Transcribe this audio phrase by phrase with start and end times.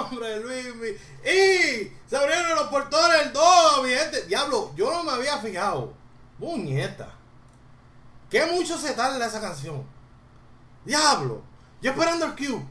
[0.00, 1.00] hombre, Luis.
[1.24, 4.22] Y se abrieron los portones del todo, mi gente.
[4.22, 5.94] Diablo, yo no me había fijado.
[6.38, 7.14] Muñeta.
[8.30, 9.84] Qué mucho se tarda esa canción.
[10.84, 11.42] Diablo.
[11.80, 12.62] Yo esperando el cue.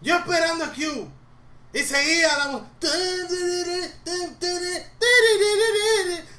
[0.00, 1.08] Yo esperando el cue.
[1.72, 2.64] Y seguía la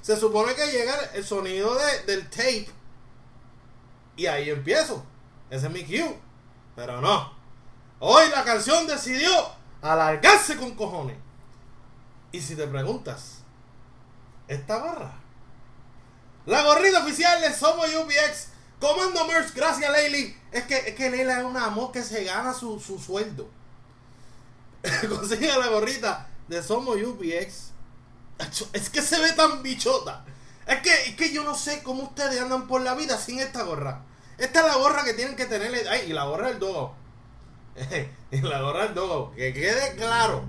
[0.02, 2.70] Se supone que llega el sonido de, del tape.
[4.16, 5.06] Y ahí empiezo.
[5.50, 6.20] Ese es mi cue.
[6.76, 7.38] Pero no.
[8.00, 9.57] Hoy la canción decidió
[9.94, 11.18] alargarse con cojones.
[12.32, 13.40] Y si te preguntas,
[14.48, 15.14] ¿esta gorra?
[16.46, 18.48] La gorrita oficial de Somos UPX.
[18.80, 20.38] Comando Merch, gracias Leili.
[20.52, 23.50] Es que, es que Leila es una amor que se gana su, su sueldo.
[25.10, 27.72] Consigue la gorrita de Somos UPX.
[28.74, 30.24] Es que se ve tan bichota.
[30.68, 33.64] Es que, es que yo no sé cómo ustedes andan por la vida sin esta
[33.64, 34.04] gorra.
[34.38, 35.88] Esta es la gorra que tienen que tener.
[35.88, 36.96] Ay, y la gorra del dogo.
[38.32, 39.34] y la gorra del dogo.
[39.36, 40.44] Que quede claro.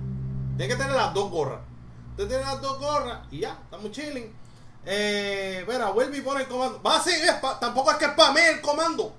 [0.57, 1.61] Tienen que tener las dos gorras.
[2.11, 4.33] Usted tiene las dos gorras y ya, estamos chilling.
[4.85, 6.83] Eh, vuelve y pone el comando.
[6.83, 7.13] Va así,
[7.61, 9.13] tampoco es que spamee el comando.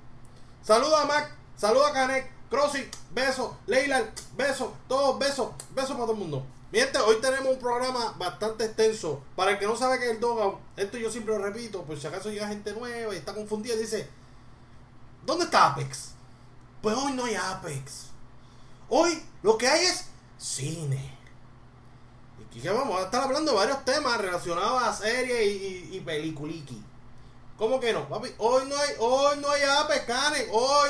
[0.64, 4.04] Saluda a Mac, saluda a Canek, Crossy, beso, Leila,
[4.36, 6.46] beso, todos besos, besos para todo el mundo.
[6.72, 9.24] Miente, hoy tenemos un programa bastante extenso.
[9.36, 12.00] Para el que no sabe que es el Dogout, esto yo siempre lo repito, por
[12.00, 14.10] si acaso llega gente nueva y está confundida dice,
[15.26, 16.16] ¿dónde está Apex?
[16.82, 18.08] Pues hoy no hay Apex.
[18.90, 20.06] Hoy lo que hay es
[20.38, 21.18] cine.
[22.54, 26.84] Y que vamos a estar hablando de varios temas relacionados a series y, y, peliculiki.
[27.58, 28.08] ¿Cómo que no?
[28.40, 30.48] Hoy no hay, hoy no hay Apex, Karen.
[30.52, 30.90] Hoy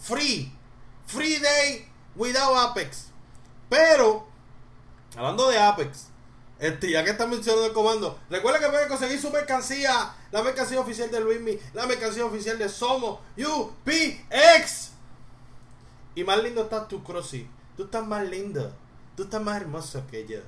[0.00, 0.52] free.
[1.06, 3.06] Free day without Apex.
[3.68, 4.26] Pero
[5.16, 6.08] Hablando de Apex,
[6.58, 10.80] este, ya que está mencionando el comando, recuerda que pueden conseguir su mercancía, la mercancía
[10.80, 14.92] oficial de Luismi, la mercancía oficial de Somos UPX.
[16.14, 17.46] Y más lindo estás tú, Crossy.
[17.76, 18.72] Tú estás más lindo.
[19.16, 20.38] Tú estás más hermoso que yo.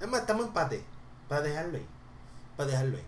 [0.00, 0.84] Es más, estamos empate.
[1.28, 1.86] Para dejarlo ahí.
[2.56, 3.04] Para dejarlo ahí.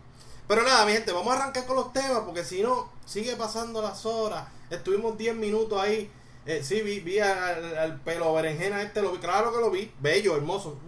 [0.46, 3.82] Pero nada, mi gente, vamos a arrancar con los temas porque si no, sigue pasando
[3.82, 4.46] las horas.
[4.70, 6.10] Estuvimos 10 minutos ahí
[6.48, 9.92] eh, sí, vi, vi al, pelo berenjena este, lo vi, claro que lo vi.
[10.00, 10.78] Bello, hermoso.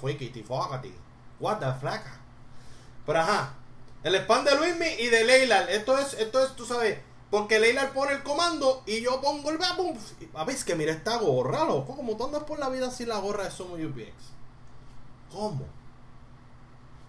[0.00, 0.44] Fue Kitty,
[1.38, 2.20] What the flaca.
[3.06, 3.54] Pero ajá.
[4.02, 5.70] El spam de Luismi y de Leila.
[5.70, 6.98] Esto es, esto es, tú sabes,
[7.30, 9.96] porque Leila pone el comando y yo pongo el boom.
[10.34, 11.94] A ver, que mira esta gorra, loco.
[11.94, 14.10] Como tú andas por la vida sin la gorra de Somos UPX.
[15.30, 15.64] ¿Cómo?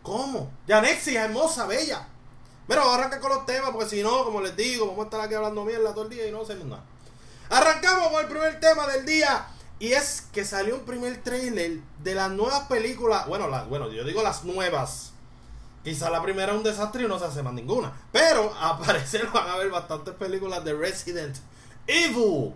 [0.04, 0.52] ¿Cómo?
[0.68, 2.08] Yanexi, hermosa, bella.
[2.68, 5.06] Mira, vamos a arrancar con los temas porque si no, como les digo, vamos a
[5.06, 6.93] estar aquí hablando mierda todo el día y no hacemos nada.
[7.50, 9.48] Arrancamos con el primer tema del día.
[9.80, 13.28] Y es que salió un primer trailer de las nuevas películas.
[13.28, 15.12] Bueno, bueno, yo digo las nuevas.
[15.84, 17.92] Quizá la primera es un desastre y no se hace más ninguna.
[18.12, 21.36] Pero aparecer van a haber bastantes películas de Resident
[21.88, 22.54] Evil.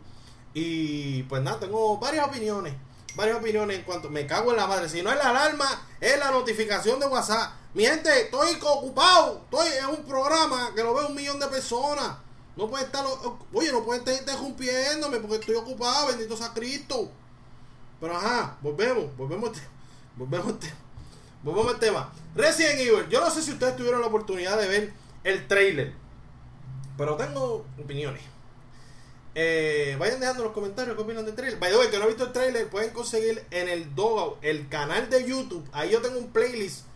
[0.54, 2.74] Y pues nada, tengo varias opiniones.
[3.16, 4.10] Varias opiniones en cuanto.
[4.10, 4.88] Me cago en la madre.
[4.88, 5.68] Si no es la alarma,
[6.00, 7.52] es la notificación de WhatsApp.
[7.74, 9.42] Mi gente, estoy ocupado.
[9.44, 12.18] Estoy en un programa que lo ve un millón de personas.
[12.58, 13.06] No puede estar,
[13.54, 17.12] oye, no puede estar interrumpiéndome porque estoy ocupado, bendito sea Cristo.
[18.02, 19.52] Pero ajá, volvemos, volvemos,
[20.16, 20.56] volvemos,
[21.44, 22.12] volvemos al tema.
[22.34, 25.94] Resident Evil, yo no sé si ustedes tuvieron la oportunidad de ver el trailer,
[26.98, 28.24] pero tengo opiniones.
[29.36, 31.60] Eh, vayan dejando en los comentarios qué opinan del trailer.
[31.60, 34.68] By the way, que no he visto el trailer, pueden conseguir en el Dogout, el
[34.68, 35.64] canal de YouTube.
[35.74, 36.87] Ahí yo tengo un playlist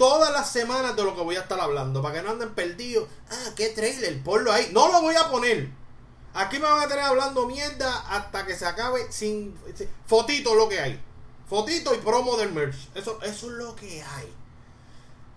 [0.00, 2.00] todas las semanas de lo que voy a estar hablando.
[2.00, 3.06] Para que no anden perdidos.
[3.30, 4.70] Ah, qué trailer, ponlo ahí.
[4.72, 5.68] No lo voy a poner.
[6.32, 9.54] Aquí me van a tener hablando mierda hasta que se acabe sin.
[10.06, 10.98] Fotito lo que hay.
[11.46, 12.88] Fotito y promo del merch.
[12.94, 14.32] Eso, eso es lo que hay.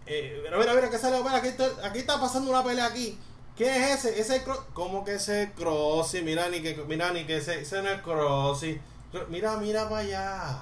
[0.06, 1.18] Eh, mira, mira, mira, que sale.
[1.18, 3.20] aquí, está, aquí está pasando una pelea aquí.
[3.58, 4.22] ¿Qué es ese?
[4.22, 6.22] Ese ¿Cómo que ese Crossy?
[6.22, 8.80] Mira ni que mira ni que ese, ese no es Crossy.
[9.28, 10.60] Mira, mira para allá.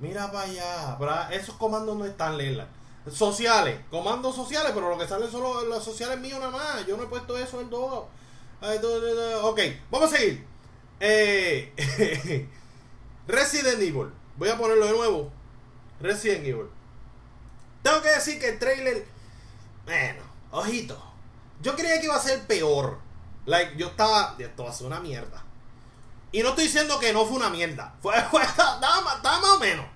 [0.00, 1.28] Mira para allá.
[1.30, 2.68] Esos comandos no están lelas
[3.12, 6.86] sociales, comandos sociales, pero lo que sale son los, sociales míos nada más.
[6.86, 8.08] Yo no he puesto eso en todo.
[9.42, 9.60] Ok,
[9.90, 10.46] vamos a seguir.
[11.00, 12.48] Eh,
[13.26, 14.10] Resident Evil.
[14.36, 15.30] Voy a ponerlo de nuevo.
[16.00, 16.66] Resident Evil.
[17.82, 19.06] Tengo que decir que el trailer.
[19.84, 21.02] Bueno, ojito.
[21.60, 22.98] Yo creía que iba a ser peor.
[23.44, 24.34] Like, yo estaba.
[24.38, 25.44] Esto va a ser una mierda.
[26.32, 27.94] Y no estoy diciendo que no fue una mierda.
[28.00, 29.86] Fue, fue estaba más o menos.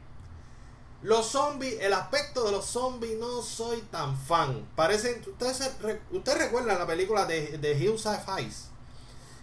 [1.02, 4.66] Los zombies, el aspecto de los zombies no soy tan fan.
[4.74, 5.70] Parecen, ustedes,
[6.10, 8.68] ustedes recuerdan la película de, de Hills of Ice.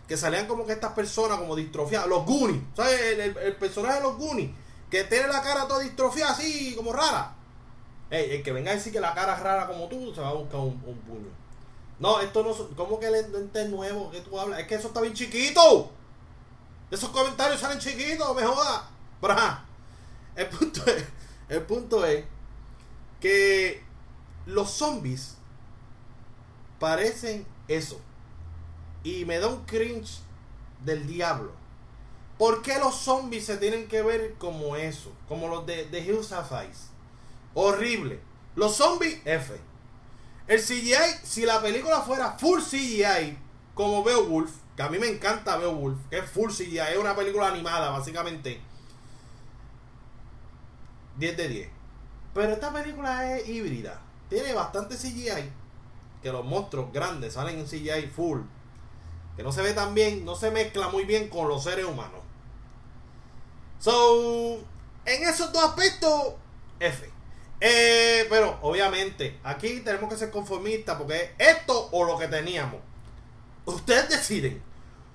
[0.07, 2.07] Que salían como que estas personas como distrofiadas.
[2.07, 2.61] Los Goonies.
[2.75, 2.99] ¿Sabes?
[3.19, 4.51] El, personaje de los Goonies.
[4.89, 7.33] Que tiene la cara toda distrofiada así, como rara.
[8.09, 10.33] el que venga a decir que la cara es rara como tú, se va a
[10.33, 11.29] buscar un, puño.
[11.99, 14.59] No, esto no ¿Cómo que el ente nuevo que tú hablas?
[14.59, 15.89] Es que eso está bien chiquito.
[16.91, 18.83] Esos comentarios salen chiquitos, me jodas.
[19.21, 19.35] Pero
[20.35, 21.03] el punto es,
[21.49, 22.25] el punto es
[23.19, 23.83] que
[24.45, 25.37] los zombies
[26.79, 27.99] parecen eso.
[29.03, 30.19] Y me da un cringe
[30.83, 31.51] del diablo.
[32.37, 35.11] ¿Por qué los zombies se tienen que ver como eso?
[35.27, 36.33] Como los de, de Hills.
[37.53, 38.19] Horrible.
[38.55, 39.53] Los zombies, F.
[40.47, 43.37] El CGI, si la película fuera full CGI,
[43.73, 47.47] como Beowulf, que a mí me encanta Beowulf, que es full CGI, es una película
[47.47, 48.61] animada, básicamente.
[51.17, 51.69] 10 de 10.
[52.33, 54.01] Pero esta película es híbrida.
[54.29, 55.51] Tiene bastante CGI.
[56.21, 58.41] Que los monstruos grandes salen en CGI full.
[59.35, 62.21] Que no se ve tan bien, no se mezcla muy bien con los seres humanos.
[63.79, 64.57] So,
[65.05, 66.33] en esos dos aspectos,
[66.79, 67.09] F.
[67.61, 72.81] Eh, pero obviamente, aquí tenemos que ser conformistas porque es esto o lo que teníamos.
[73.65, 74.61] Ustedes deciden.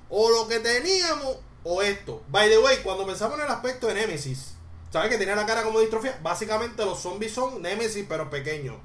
[0.09, 2.23] O lo que teníamos o esto.
[2.29, 4.55] By the way, cuando pensamos en el aspecto de Nemesis,
[4.91, 6.19] ¿sabes que tenía la cara como distrofia?
[6.23, 8.77] Básicamente los zombies son Nemesis, pero pequeños.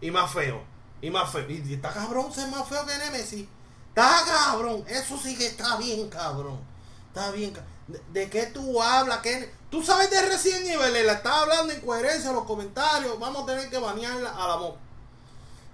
[0.00, 0.60] Y más feos.
[1.00, 1.48] Y más feo.
[1.48, 3.46] Y está cabrón ser más feo que Nemesis.
[3.88, 4.84] Está cabrón.
[4.88, 6.60] Eso sí que está bien, cabrón.
[7.08, 7.76] Está bien, cabrón.
[8.12, 9.18] ¿De, qué tú hablas?
[9.18, 9.52] ¿Qué?
[9.70, 13.18] Tú sabes de recién Evil, la estaba hablando en coherencia en los comentarios.
[13.18, 14.74] Vamos a tener que banearla a la voz.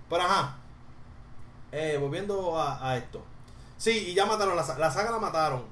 [0.09, 0.57] Pero ajá.
[1.73, 3.25] Eh, volviendo a, esto.
[3.79, 5.72] Sí, y ya mataron la, la saga, la mataron.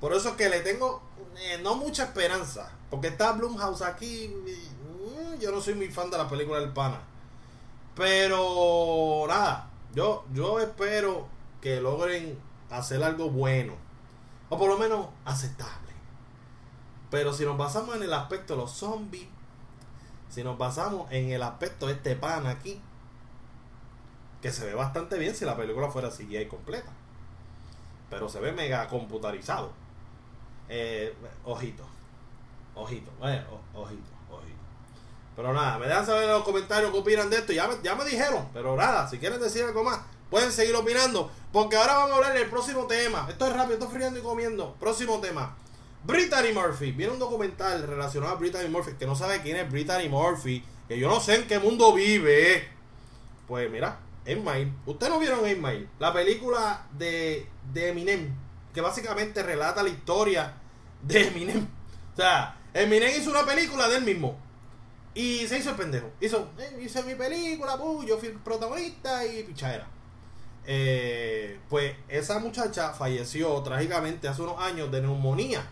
[0.00, 1.02] Por eso es que le tengo
[1.38, 2.70] eh, no mucha esperanza.
[2.90, 4.28] Porque está Blumhouse aquí.
[4.28, 7.00] Mm, yo no soy muy fan de la película del pana.
[7.94, 9.70] Pero nada.
[9.94, 11.28] Yo, yo espero
[11.60, 12.38] que logren
[12.70, 13.74] hacer algo bueno.
[14.48, 15.92] O por lo menos aceptable.
[17.10, 19.28] Pero si nos basamos en el aspecto de los zombies,
[20.28, 22.80] si nos basamos en el aspecto de este pan aquí,
[24.42, 26.92] que se ve bastante bien si la película fuera CGI completa.
[28.10, 29.72] Pero se ve mega computarizado.
[30.68, 31.14] Eh,
[31.44, 31.84] ojito.
[32.74, 33.10] Ojito.
[33.18, 34.58] Bueno, ojito, ojito.
[35.34, 37.52] Pero nada, me dejan saber en los comentarios qué opinan de esto.
[37.52, 38.48] Ya me, ya me dijeron.
[38.52, 41.30] Pero nada, si quieren decir algo más, pueden seguir opinando.
[41.52, 43.26] Porque ahora vamos a hablar del próximo tema.
[43.28, 44.74] Esto es rápido, estoy friendo y comiendo.
[44.80, 45.56] Próximo tema.
[46.04, 46.92] Brittany Murphy.
[46.92, 48.92] Viene un documental relacionado a Brittany Murphy.
[48.98, 50.64] Que no sabe quién es Brittany Murphy.
[50.88, 52.68] Que yo no sé en qué mundo vive.
[53.46, 54.72] Pues mira, Emile.
[54.86, 55.88] Ustedes no vieron Emile.
[55.98, 58.45] La película de, de Eminem.
[58.76, 60.52] Que básicamente relata la historia
[61.00, 61.66] de Eminem.
[62.12, 64.38] O sea, Eminem hizo una película de él mismo.
[65.14, 66.10] Y se hizo el pendejo.
[66.20, 69.88] Hizo, eh, hice mi película, yo fui el protagonista y pichadera.
[70.66, 75.66] Eh, pues esa muchacha falleció trágicamente hace unos años de neumonía.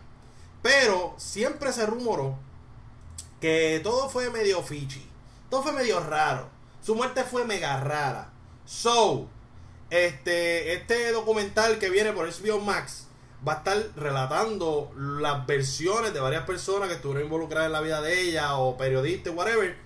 [0.62, 2.38] Pero siempre se rumoró
[3.38, 5.06] que todo fue medio fichi.
[5.50, 6.48] Todo fue medio raro.
[6.80, 8.32] Su muerte fue mega rara.
[8.64, 9.28] So,
[9.90, 13.06] este, este documental que viene por HBO Max
[13.46, 18.00] va a estar relatando las versiones de varias personas que estuvieron involucradas en la vida
[18.00, 19.76] de ella o periodistas, whatever.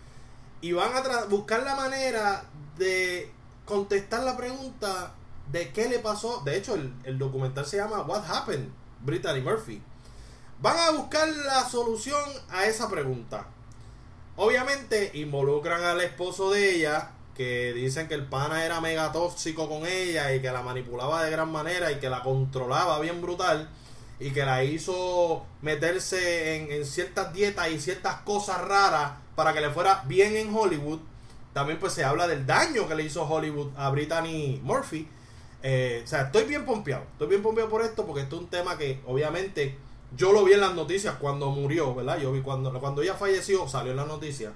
[0.61, 2.45] Y van a buscar la manera
[2.77, 3.31] de
[3.65, 5.12] contestar la pregunta
[5.50, 6.43] de qué le pasó.
[6.45, 9.83] De hecho, el, documental se llama What Happened, Brittany Murphy.
[10.61, 13.47] Van a buscar la solución a esa pregunta.
[14.37, 19.87] Obviamente involucran al esposo de ella, que dicen que el pana era mega tóxico con
[19.87, 23.70] ella y que la manipulaba de gran manera y que la controlaba bien brutal
[24.20, 29.62] y que la hizo meterse en, en ciertas dietas y ciertas cosas raras para que
[29.62, 31.00] le fuera bien en Hollywood
[31.59, 35.09] también pues se habla del daño que le hizo Hollywood a Brittany Murphy.
[35.62, 37.02] Eh, o sea, estoy bien pompeado.
[37.12, 39.76] Estoy bien pompeado por esto porque esto es un tema que obviamente
[40.16, 42.21] yo lo vi en las noticias cuando murió, ¿verdad?
[42.21, 44.52] Yo vi cuando, cuando ella falleció, salió en las noticias.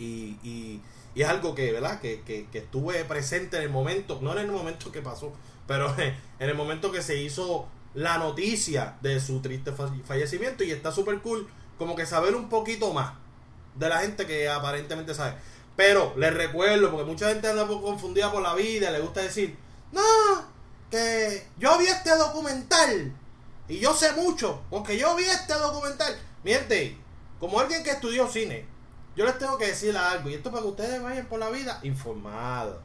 [0.00, 0.82] Y, y,
[1.14, 2.00] es algo que, ¿verdad?
[2.00, 5.32] Que, que, que, estuve presente en el momento, no en el momento que pasó,
[5.66, 9.72] pero en el momento que se hizo la noticia de su triste
[10.04, 10.64] fallecimiento.
[10.64, 11.48] Y está súper cool
[11.78, 13.14] como que saber un poquito más
[13.74, 15.34] de la gente que aparentemente sabe.
[15.76, 19.56] Pero les recuerdo, porque mucha gente anda confundida por la vida, le gusta decir,
[19.92, 20.02] no,
[20.90, 23.12] que yo vi este documental
[23.68, 26.18] y yo sé mucho, porque yo vi este documental.
[26.44, 26.98] Miente,
[27.38, 28.66] como alguien que estudió cine,
[29.16, 31.78] yo les tengo que decir algo, y esto para que ustedes vayan por la vida
[31.82, 32.80] informados.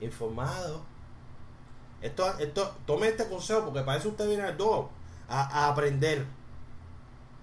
[0.00, 0.80] Informados.
[2.00, 4.56] Esto, esto, tome este consejo, porque para eso usted viene al
[5.28, 6.26] a, a aprender.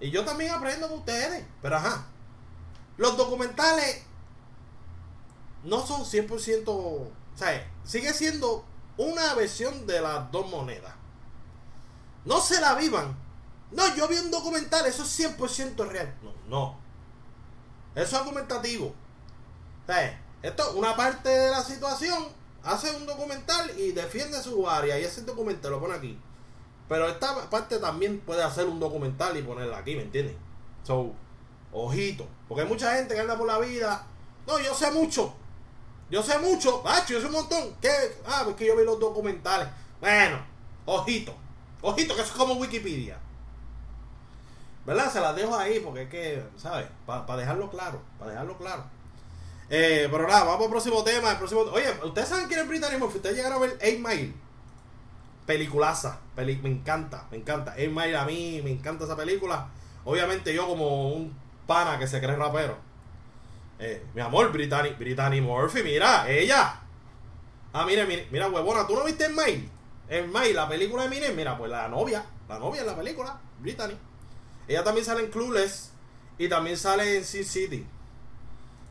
[0.00, 2.06] Y yo también aprendo con ustedes, pero ajá.
[2.96, 4.02] Los documentales
[5.64, 8.64] no son 100%, o sea, sigue siendo
[8.96, 10.92] una versión de las dos monedas.
[12.24, 13.16] No se la vivan.
[13.70, 16.14] No, yo vi un documental, eso es 100% real.
[16.22, 16.87] No, no.
[17.94, 18.94] Eso es argumentativo.
[19.86, 22.28] Sea, esto, una parte de la situación,
[22.62, 26.18] hace un documental y defiende su área y ese documental lo pone aquí.
[26.88, 30.36] Pero esta parte también puede hacer un documental y ponerla aquí, ¿me entiendes?
[30.84, 31.12] So,
[31.72, 32.26] ojito.
[32.48, 34.06] Porque hay mucha gente que anda por la vida.
[34.46, 35.34] No, yo sé mucho.
[36.10, 36.82] Yo sé mucho.
[36.82, 37.74] Bacho, yo sé un montón.
[37.80, 37.90] ¿Qué?
[38.26, 39.68] Ah, porque yo vi los documentales.
[40.00, 40.38] Bueno,
[40.86, 41.34] ojito.
[41.82, 43.18] Ojito, que eso es como Wikipedia.
[44.88, 45.12] ¿Verdad?
[45.12, 46.86] Se las dejo ahí porque es que, ¿sabes?
[47.04, 48.00] Para dejarlo claro.
[48.18, 48.84] Para dejarlo claro.
[49.68, 51.32] Eh, pero nada, vamos al próximo tema.
[51.32, 51.60] El próximo...
[51.60, 53.18] Oye, ¿ustedes saben quién es Brittany Murphy?
[53.18, 54.32] ¿Ustedes llegaron a ver 8 Mile?
[55.44, 56.20] Peliculaza.
[56.34, 57.74] me encanta, me encanta.
[57.76, 59.68] 8 Mile a mí, me encanta esa película.
[60.06, 62.78] Obviamente yo como un pana que se cree rapero.
[63.78, 66.80] Eh, mi amor, Brittany, Brittany Murphy, mira, ella.
[67.74, 69.70] Ah, mire, mire, mira, huevona, ¿tú no viste en Mail?
[70.08, 73.38] En Mail, la película de Mine, mira, pues la novia, la novia en la película,
[73.60, 74.07] Brittany.
[74.68, 75.90] Ella también sale en Clueless
[76.36, 77.86] y también sale en Sin City.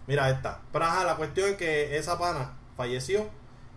[0.08, 0.62] Mira esta.
[0.72, 3.28] Pero ajá, la cuestión es que esa pana falleció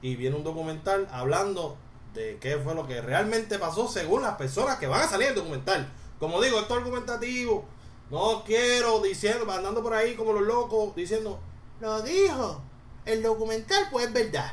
[0.01, 1.77] y viene un documental hablando
[2.15, 5.35] de qué fue lo que realmente pasó según las personas que van a salir en
[5.35, 5.93] el documental.
[6.19, 7.65] Como digo, esto es argumentativo.
[8.11, 11.39] No quiero diciendo, andando por ahí como los locos, diciendo,
[11.81, 12.63] lo dijo.
[13.05, 14.53] El documental pues es verdad.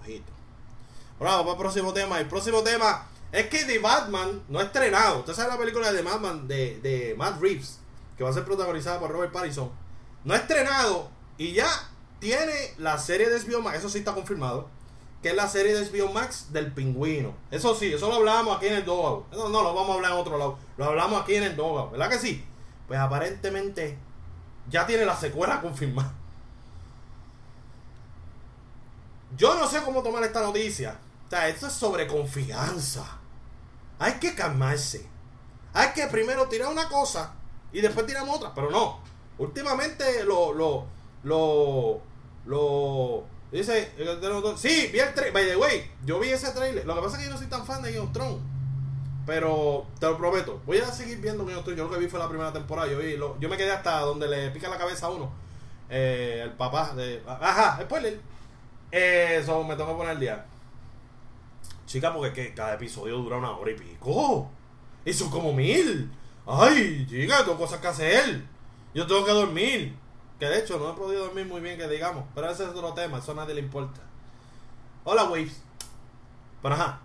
[0.00, 0.32] Ojito.
[1.18, 2.20] Bueno, vamos al próximo tema.
[2.20, 5.20] El próximo tema es que The Batman no ha estrenado.
[5.20, 7.80] Usted sabe la película de The Batman de, de Matt Reeves,
[8.16, 9.70] que va a ser protagonizada por Robert Pattinson.
[10.24, 11.68] No ha estrenado y ya
[12.20, 13.70] tiene la serie de HBO.
[13.72, 14.68] Eso sí está confirmado
[15.24, 16.12] que es la serie de HBO
[16.50, 17.34] del pingüino.
[17.50, 19.32] Eso sí, eso lo hablamos aquí en el Dogout.
[19.32, 20.58] Eso no lo vamos a hablar en otro lado.
[20.76, 22.44] Lo hablamos aquí en el Dogout, ¿verdad que sí?
[22.86, 23.96] Pues aparentemente
[24.68, 26.12] ya tiene la secuela confirmada.
[29.34, 30.98] Yo no sé cómo tomar esta noticia.
[31.26, 33.18] O sea, esto es sobre confianza.
[33.98, 35.06] Hay que calmarse.
[35.72, 37.34] Hay que primero tirar una cosa
[37.72, 38.54] y después tiramos otra.
[38.54, 39.00] Pero no.
[39.38, 40.86] Últimamente lo, lo,
[41.24, 42.00] lo,
[42.46, 43.24] lo,
[43.54, 43.92] Dice,
[44.56, 45.32] sí, vi el trailer.
[45.32, 46.84] By the way, yo vi ese trailer.
[46.84, 48.38] Lo que pasa es que yo no soy tan fan de Game of Thrones.
[49.26, 51.78] Pero te lo prometo, voy a seguir viendo Game of Thrones.
[51.78, 52.90] Yo lo que vi fue la primera temporada.
[52.90, 55.30] Yo, vi yo me quedé hasta donde le pica la cabeza a uno.
[55.88, 57.22] Eh, el papá de.
[57.26, 58.20] Ajá, spoiler.
[58.90, 60.46] Eso me tengo que poner el día.
[61.86, 64.50] Chica, porque que cada episodio dura una hora y pico.
[65.04, 66.10] Y son como mil.
[66.46, 68.42] Ay, chica, tengo cosas que hacer.
[68.94, 69.96] Yo tengo que dormir.
[70.38, 72.24] Que de hecho no he podido dormir muy bien, que digamos.
[72.34, 74.00] Pero ese es otro tema, eso a nadie le importa.
[75.04, 75.62] Hola, Waves.
[76.62, 77.00] Pero ajá,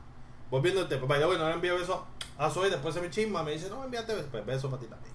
[0.49, 1.05] volviendo al tema.
[1.05, 2.05] Vaya, bueno, no le envío beso
[2.37, 4.27] a Zoe, después se me chisma, me dice, no me enviaste beso.
[4.31, 5.13] Pues para ti también.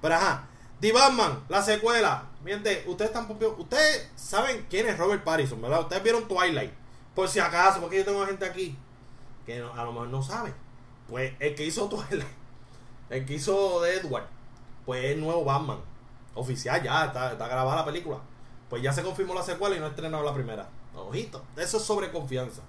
[0.00, 0.48] Pero ajá,
[0.80, 2.24] The Batman, la secuela.
[2.42, 3.26] Miente, ustedes están
[3.58, 5.80] Ustedes saben quién es Robert Pattinson, ¿verdad?
[5.80, 6.72] Ustedes vieron Twilight.
[7.14, 8.76] Por si acaso, porque yo tengo gente aquí
[9.44, 10.52] que a lo mejor no sabe.
[11.08, 12.26] Pues el que hizo Twilight,
[13.10, 14.26] el que hizo de Edward,
[14.86, 15.78] pues es el nuevo Batman
[16.34, 18.18] oficial ya, está, grabada la película.
[18.68, 20.68] Pues ya se confirmó la secuela y no estrenado la primera.
[20.96, 22.62] Ojito, eso es sobre confianza.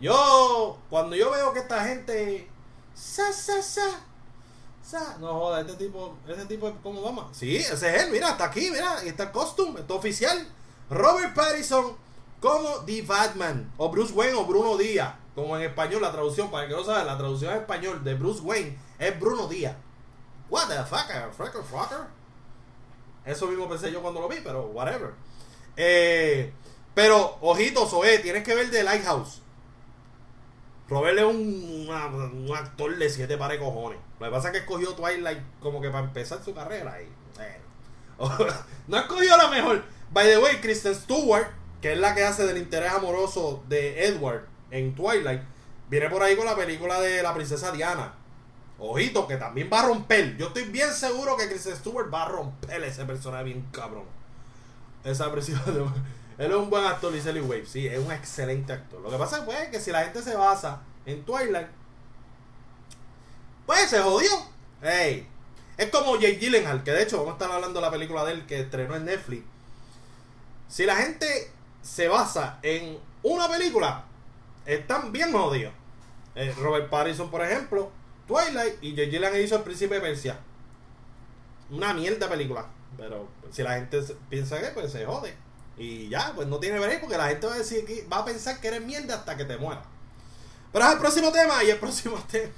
[0.00, 2.48] Yo, cuando yo veo que esta gente.
[2.94, 3.88] Sa, sa, sa,
[4.82, 7.36] sa, no joda, este tipo, ese tipo es como vamos.
[7.36, 10.46] Sí, ese es él, mira, está aquí, mira, está el costume, está oficial.
[10.90, 11.96] Robert Pattinson
[12.40, 16.66] como The Batman, o Bruce Wayne o Bruno Díaz, como en español la traducción, para
[16.66, 19.76] que no saben, la traducción en español de Bruce Wayne es Bruno Díaz.
[20.48, 22.06] What the fuck, fucker, fucker.
[23.24, 25.12] Eso mismo pensé yo cuando lo vi, pero whatever.
[25.76, 26.52] Eh,
[26.94, 29.40] pero, ojito, Zoe, tienes que ver The Lighthouse.
[30.88, 31.88] Robert es un,
[32.52, 34.00] actor de siete pares cojones.
[34.18, 36.98] Lo que pasa es que escogió Twilight como que para empezar su carrera.
[38.88, 39.84] No escogió la mejor.
[40.10, 41.46] By the way, Kristen Stewart,
[41.80, 45.42] que es la que hace del interés amoroso de Edward en Twilight,
[45.88, 48.14] viene por ahí con la película de la princesa Diana.
[48.78, 50.36] Ojito, que también va a romper.
[50.36, 54.04] Yo estoy bien seguro que Chris Stewart va a romper ese personaje bien cabrón.
[55.04, 55.60] Esa presión
[56.38, 57.66] Él es un buen actor, dice Lee Wave.
[57.66, 59.02] Sí, es un excelente actor.
[59.02, 61.68] Lo que pasa es pues, que si la gente se basa en Twilight,
[63.66, 64.30] pues se jodió.
[64.80, 65.28] Hey.
[65.76, 68.32] Es como Jake Gyllenhaal, que de hecho vamos a estar hablando de la película de
[68.32, 69.44] él que estrenó en Netflix.
[70.68, 74.04] Si la gente se basa en una película,
[74.66, 75.72] están bien jodidos.
[76.34, 77.90] Eh, Robert Pattinson, por ejemplo,
[78.26, 79.18] Twilight y J.J.
[79.18, 80.38] Lang hizo El Príncipe de Persia.
[81.70, 82.66] Una mierda película.
[82.96, 85.34] Pero si la gente piensa que, pues se jode.
[85.76, 88.24] Y ya, pues no tiene ver porque la gente va a decir que va a
[88.24, 89.82] pensar que eres mierda hasta que te muera.
[90.72, 92.52] Pero es el próximo tema y el próximo tema.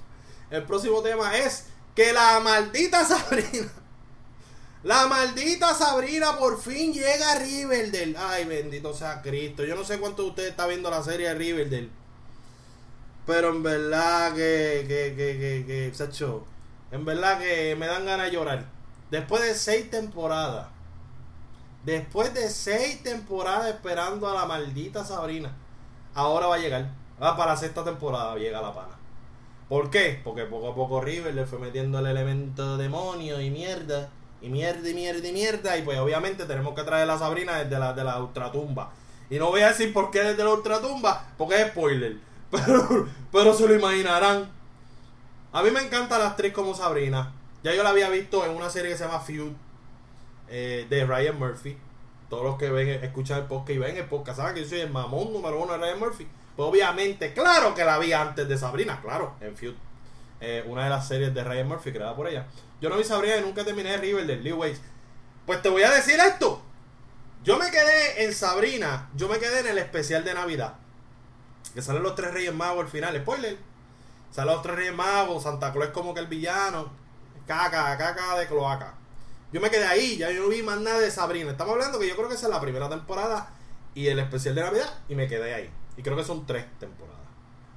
[0.51, 3.71] El próximo tema es que la maldita Sabrina.
[4.85, 8.17] La maldita Sabrina por fin llega a Riverdale.
[8.19, 9.65] Ay, bendito sea Cristo.
[9.65, 11.91] Yo no sé cuánto de ustedes está viendo la serie de Riverdale.
[13.25, 16.45] Pero en verdad que, que, que, que, que, Sacho,
[16.91, 18.67] en verdad que me dan ganas de llorar.
[19.13, 20.67] Después de seis temporadas,
[21.85, 25.53] después de seis temporadas esperando a la maldita Sabrina,
[26.15, 26.91] ahora va a llegar.
[27.21, 28.99] Ah, para la sexta temporada llega la pana.
[29.69, 30.21] ¿Por qué?
[30.25, 34.11] Porque poco a poco River le fue metiendo el elemento demonio y mierda.
[34.43, 35.79] Y mierda y mierda y mierda.
[35.79, 38.93] Y pues obviamente tenemos que traer a Sabrina desde la, de la ultratumba.
[39.31, 42.17] Y no voy a decir por qué desde la ultratumba, porque es spoiler.
[42.51, 44.47] Pero, pero se lo imaginarán.
[45.53, 47.33] A mí me encanta la actriz como Sabrina.
[47.63, 49.53] Ya yo la había visto en una serie que se llama Feud
[50.49, 51.79] eh, de Ryan Murphy.
[52.29, 54.81] Todos los que ven, escuchan el podcast y ven el podcast saben que yo soy
[54.81, 56.29] el mamón número uno de Ryan Murphy.
[56.57, 59.75] Pues obviamente, claro que la vi antes de Sabrina, claro, en Feud.
[60.41, 62.47] Eh, una de las series de Ryan Murphy creada por ella.
[62.83, 64.81] Yo no vi Sabrina y nunca terminé Riverdale, Lee Waits.
[65.47, 66.61] Pues te voy a decir esto.
[67.45, 70.75] Yo me quedé en Sabrina, yo me quedé en el especial de Navidad.
[71.75, 73.57] Que salen los tres Reyes Magos al final, spoiler.
[74.33, 76.93] Salen los tres Reyes Magos, Santa Claus como que el villano.
[77.47, 78.95] Caca, caca de cloaca.
[79.53, 81.53] Yo me quedé ahí, ya yo no vi más nada de Sabrina.
[81.53, 83.51] Estamos hablando que yo creo que esa es la primera temporada
[83.95, 85.71] y el especial de Navidad y me quedé ahí.
[85.97, 87.21] Y creo que son tres temporadas.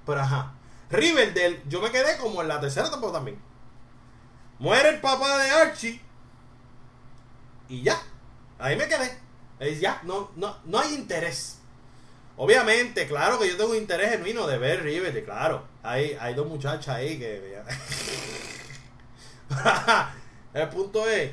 [0.04, 0.54] Pero ajá.
[0.90, 3.40] Riverdale, yo me quedé como en la tercera temporada también.
[4.60, 6.02] Muere el papá de Archie.
[7.70, 8.02] Y ya.
[8.60, 9.18] Ahí me quedé.
[9.60, 11.60] Es ya, no, no, no hay interés.
[12.38, 15.64] Obviamente, claro que yo tengo interés genuino de ver Riverdale, claro.
[15.84, 17.62] Hay, hay dos muchachas ahí que.
[20.54, 21.32] el punto es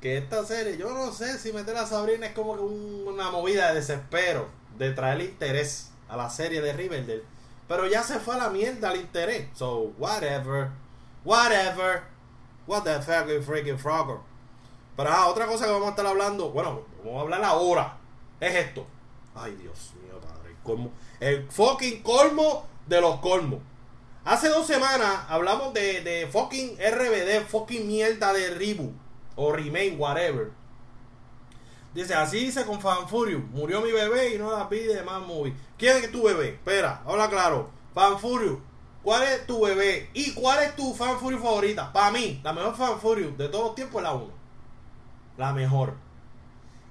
[0.00, 3.68] que esta serie, yo no sé si meter a Sabrina es como que una movida
[3.68, 4.48] de desespero,
[4.78, 7.24] de traer interés a la serie de Riverdale.
[7.66, 9.48] Pero ya se fue a la mierda el interés.
[9.54, 10.68] So, whatever.
[11.24, 12.13] Whatever.
[12.66, 14.20] What the fuck is freaking frogger.
[14.96, 17.96] Pero ah, otra cosa que vamos a estar hablando, bueno, vamos a hablar ahora.
[18.40, 18.86] Es esto.
[19.34, 20.92] Ay, Dios mío, padre.
[21.20, 23.60] El, el fucking colmo de los colmos.
[24.24, 28.94] Hace dos semanas hablamos de, de fucking RBD, fucking mierda de reboot
[29.36, 30.50] o remake, whatever.
[31.92, 33.40] Dice, así dice con Fanfurio.
[33.52, 35.54] Murió mi bebé y no la pide más movie.
[35.78, 36.50] ¿Quién es tu bebé?
[36.50, 37.70] Espera, habla claro.
[37.94, 38.60] Fanfurio.
[39.04, 40.08] ¿Cuál es tu bebé?
[40.14, 41.92] ¿Y cuál es tu Fanfurio favorita?
[41.92, 44.32] Para mí, la mejor Fanfurio de todos los tiempos es la 1.
[45.36, 45.94] La mejor.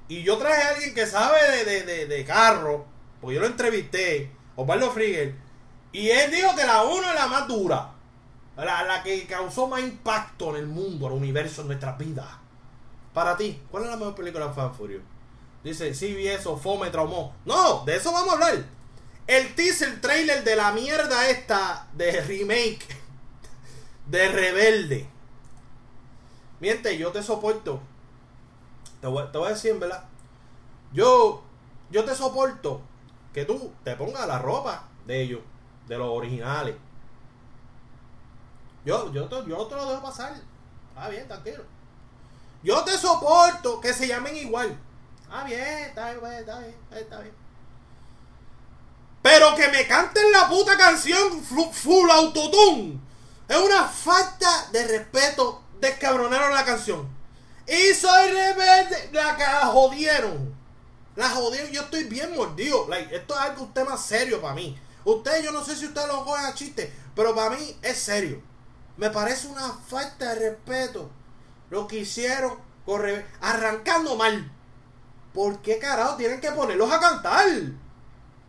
[0.07, 2.85] Y yo traje a alguien que sabe de, de, de, carro.
[3.19, 4.31] Porque yo lo entrevisté.
[4.55, 5.35] Osvaldo Frigel.
[5.91, 7.89] Y él dijo que la 1 es la más dura.
[8.57, 12.27] La, la, que causó más impacto en el mundo, en el universo, en nuestras vidas.
[13.11, 15.01] Para ti, ¿cuál es la mejor película de Fan Furio?
[15.63, 17.33] Dice, sí vi eso, fue, me traumó.
[17.45, 18.65] No, de eso vamos a hablar.
[19.27, 22.85] El teaser trailer de la mierda esta de remake
[24.07, 25.09] de Rebelde.
[26.59, 27.81] Miente, yo te soporto.
[29.01, 30.05] Te voy, a decir, ¿verdad?
[30.93, 31.43] Yo,
[31.89, 32.81] yo te soporto
[33.33, 35.41] que tú te pongas la ropa de ellos,
[35.87, 36.75] de los originales.
[38.85, 40.33] Yo, yo, te, yo te lo dejo pasar.
[40.89, 41.63] Está bien, tranquilo.
[42.61, 44.77] Yo te soporto que se llamen igual.
[45.21, 47.42] Está bien, está bien, está bien, está bien.
[49.23, 52.99] Pero que me canten la puta canción full autotune.
[53.47, 55.63] Es una falta de respeto.
[55.79, 57.07] Descabronaron la canción.
[57.65, 59.09] Y soy rebelde.
[59.13, 60.53] La la jodieron.
[61.15, 61.71] La jodieron.
[61.71, 62.85] Yo estoy bien mordido.
[62.93, 64.77] esto es algo usted más serio para mí.
[65.05, 66.93] Usted, yo no sé si usted lo coge a chiste.
[67.15, 68.41] Pero para mí es serio.
[68.97, 71.09] Me parece una falta de respeto
[71.69, 72.57] lo que hicieron
[73.41, 74.51] arrancando mal.
[75.33, 77.47] ¿Por qué carajo tienen que ponerlos a cantar?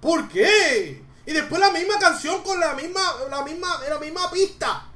[0.05, 1.03] ¿Por qué?
[1.25, 4.87] Y después la misma canción con la misma, la misma, la misma pista.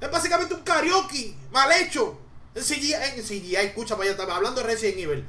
[0.00, 2.18] Es básicamente un karaoke mal hecho.
[2.52, 5.24] En CGI, escucha, para allá, hablando de Resident Evil.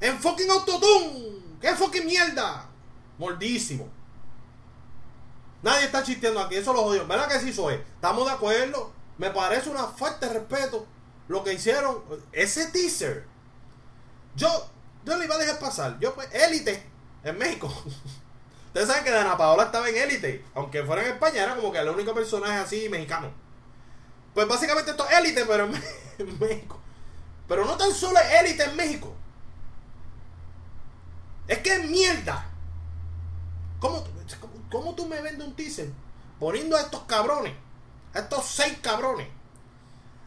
[0.00, 1.42] En fucking Autotune.
[1.60, 2.66] ¿Qué fucking mierda?
[3.18, 3.86] Mordísimo.
[5.62, 7.06] Nadie está chisteando aquí, eso lo jodió.
[7.06, 7.74] ¿Verdad que sí soy?
[7.74, 8.92] Estamos de acuerdo.
[9.18, 10.86] Me parece una falta de respeto
[11.28, 12.02] lo que hicieron.
[12.32, 13.26] Ese teaser.
[14.34, 14.48] Yo,
[15.04, 15.98] yo le iba a dejar pasar.
[16.00, 16.82] Yo, pues, élite
[17.24, 17.70] en México.
[18.74, 20.44] Ustedes saben que Dana Paola estaba en élite.
[20.52, 23.30] Aunque fuera en España, era como que el único personaje así mexicano.
[24.34, 25.66] Pues básicamente esto es élite, pero
[26.18, 26.80] en, México.
[27.46, 29.14] Pero no tan solo es élite en México.
[31.46, 32.50] Es que es mierda.
[33.78, 34.04] ¿Cómo,
[34.72, 35.90] ¿Cómo tú me vendes un teaser?
[36.40, 37.54] Poniendo a estos cabrones
[38.12, 39.28] estos seis cabrones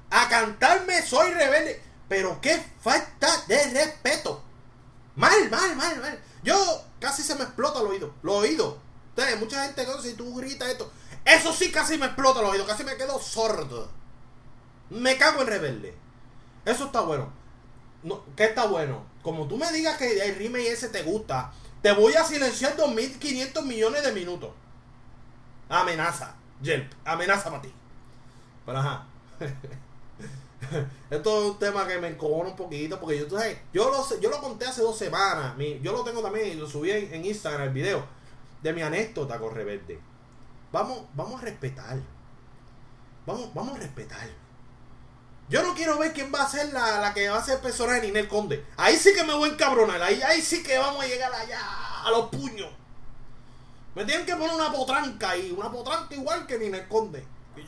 [0.10, 1.84] a cantarme Soy Rebelde.
[2.08, 4.42] Pero qué falta de respeto.
[5.18, 6.20] Mal, mal, mal, mal.
[6.44, 8.14] Yo casi se me explota el oído.
[8.24, 8.76] Los oídos.
[9.10, 10.92] Entonces, mucha gente si tú gritas esto.
[11.26, 12.66] Eso sí casi me explota el oído.
[12.66, 13.90] Casi me quedo sordo.
[14.90, 15.98] Me cago en rebelde.
[16.66, 17.32] Eso está bueno.
[18.04, 19.06] No, ¿Qué está bueno?
[19.22, 23.64] Como tú me digas que el remake ese te gusta, te voy a silenciar 2.500
[23.64, 24.52] millones de minutos.
[25.70, 26.36] Amenaza.
[26.62, 26.92] Yelp.
[27.06, 27.74] Amenaza para ti.
[28.68, 29.06] Ajá.
[31.10, 33.28] Esto es un tema que me encojona un poquito porque yo,
[33.74, 35.56] yo, lo, yo lo conté hace dos semanas.
[35.82, 38.06] yo lo tengo también lo subí en, Instagram el video
[38.62, 40.00] de mi anécdota con Rebelde.
[40.72, 41.98] vamos, vamos a respetar.
[43.26, 44.28] Vamos, vamos a respetar.
[45.50, 47.94] Yo no quiero ver quién va a ser la, la que va a ser persona
[47.94, 48.66] de Ninel Conde.
[48.76, 50.02] Ahí sí que me voy a encabronar.
[50.02, 51.60] Ahí, ahí sí que vamos a llegar allá
[52.04, 52.70] a los puños.
[53.96, 55.54] Me tienen que poner una potranca ahí.
[55.58, 57.26] Una potranca igual que Ninel Conde.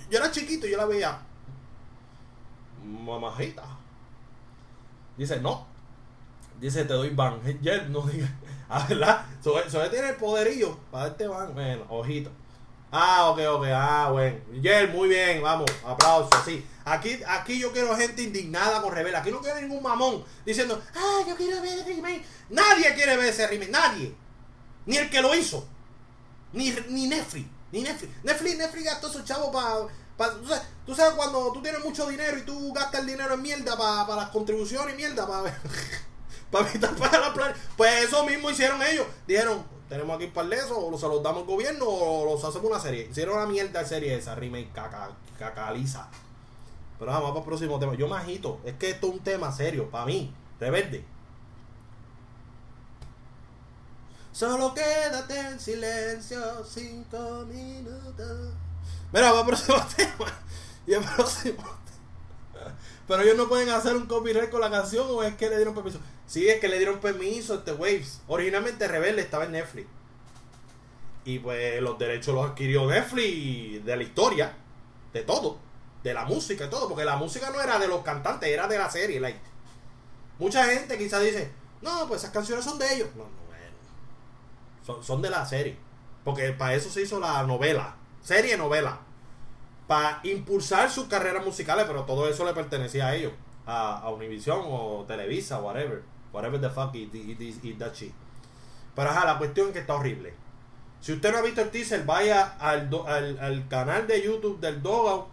[0.10, 1.20] Yo era chiquito yo la veía.
[2.90, 3.64] Mamajita.
[5.18, 5.68] Dice, no.
[6.60, 7.40] Dice, te doy ban.
[7.90, 8.30] no diga.
[8.72, 9.26] Ah, ¿verdad?
[9.42, 11.56] Sobre, tiene el poderío para darte ban.
[11.56, 12.30] Bueno, ojito.
[12.92, 13.66] Ah, ok, ok.
[13.74, 14.38] Ah, bueno.
[14.62, 15.42] Yel, muy bien.
[15.42, 15.72] Vamos.
[15.84, 16.30] Aplausos.
[16.46, 16.64] Sí.
[16.86, 19.16] Aquí, aquí yo quiero gente indignada con Rebel.
[19.16, 22.24] Aquí no quiero ningún mamón diciendo, ah, yo quiero ver el remake.
[22.50, 23.72] Nadie quiere ver ese remake.
[23.72, 24.16] Nadie.
[24.86, 25.68] Ni el que lo hizo.
[26.54, 27.48] Ni, ni Netflix.
[27.72, 28.24] Ni Netflix.
[28.24, 29.88] Netflix, Netflix gastó su chavo para.
[30.20, 30.30] Pa,
[30.86, 34.18] tú, sabes, cuando tú tienes mucho dinero y tú gastas el dinero en mierda para
[34.18, 35.44] las contribuciones y mierda para
[36.52, 37.54] para para la plan.
[37.78, 39.08] Pues eso mismo hicieron ellos.
[39.26, 42.82] Dijeron, tenemos aquí para eso, o se los damos al gobierno o los hacemos una
[42.82, 43.08] serie.
[43.10, 46.10] Hicieron una mierda de serie esa, remake caca, cacaliza.
[47.00, 47.96] Pero vamos para el próximo tema.
[47.96, 48.60] Yo me agito.
[48.66, 50.34] Es que esto es un tema serio para mí.
[50.60, 51.06] Rebelde.
[54.34, 58.52] Solo quédate en silencio cinco minutos.
[59.12, 60.32] Mira, va próximo tema.
[60.86, 61.64] Y el próximo
[63.08, 65.74] Pero ellos no pueden hacer un copyright con la canción o es que le dieron
[65.74, 66.00] permiso.
[66.26, 68.22] Sí, es que le dieron permiso a este Waves.
[68.28, 69.88] Originalmente Rebelde estaba en Netflix.
[71.26, 74.54] Y pues los derechos los adquirió Netflix de la historia,
[75.14, 75.58] de todo,
[76.04, 78.78] de la música y todo, porque la música no era de los cantantes, era de
[78.78, 79.20] la serie.
[79.20, 79.40] Like.
[80.40, 83.10] Mucha gente quizás dice, no, pues esas canciones son de ellos.
[83.16, 83.40] No, no,
[85.04, 85.78] son, de la serie.
[86.24, 87.96] Porque para eso se hizo la novela.
[88.22, 89.00] Serie novela.
[89.88, 93.34] Para impulsar sus carreras musicales, pero todo eso le pertenecía a ellos.
[93.66, 96.04] A, a Univision o Televisa, whatever.
[96.32, 98.14] Whatever the fuck it, it, that shit.
[98.96, 100.34] Pero ajá, la cuestión es que está horrible.
[101.02, 105.28] Si usted no ha visto el teaser, vaya al, al, canal de YouTube del Dogout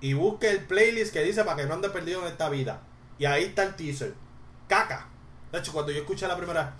[0.00, 2.80] y busque el playlist que dice para que no ande perdido en esta vida.
[3.18, 4.14] Y ahí está el teaser.
[4.66, 5.08] Caca.
[5.52, 6.74] De hecho, cuando yo escuché la primera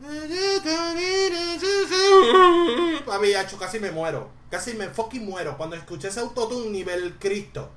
[3.06, 4.30] Papi, hecho, casi me muero.
[4.50, 5.56] Casi me fucking muero.
[5.56, 7.70] Cuando escuché ese autotune nivel Cristo.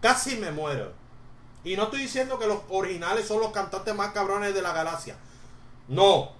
[0.00, 0.92] Casi me muero.
[1.62, 5.16] Y no estoy diciendo que los originales son los cantantes más cabrones de la galaxia.
[5.88, 6.32] No.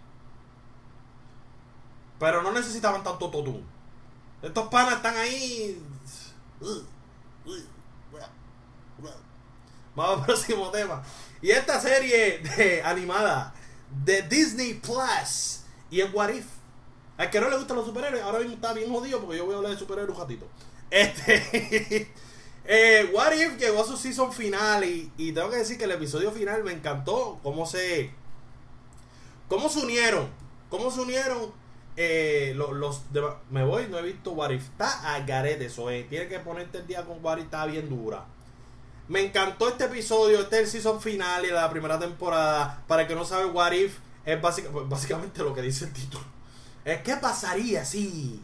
[2.18, 3.64] Pero no necesitaban tanto autotune.
[4.42, 5.82] Estos panas están ahí.
[9.94, 11.02] Vamos al próximo tema.
[11.40, 13.54] Y esta serie de animada
[14.04, 16.46] de Disney Plus y en What If.
[17.16, 19.54] Al que no le gustan los superhéroes, ahora mismo está bien jodido porque yo voy
[19.54, 20.48] a hablar de superhéroes un ratito.
[20.90, 22.10] Este.
[22.64, 25.92] eh, What If llegó a su season final y, y, tengo que decir que el
[25.92, 27.38] episodio final me encantó.
[27.42, 28.10] Cómo se.
[29.48, 30.28] Cómo se unieron.
[30.68, 31.52] Cómo se unieron.
[31.96, 33.02] Eh, los,
[33.50, 34.62] me voy, no he visto What If.
[34.62, 36.06] Está a garete eso, eh.
[36.08, 38.26] Tiene que ponerte el día con What If, está bien dura.
[39.06, 42.82] Me encantó este episodio, este es el season final y la primera temporada.
[42.86, 46.24] Para el que no sabe, What If es básicamente lo que dice el título.
[46.84, 48.40] Es qué pasaría si.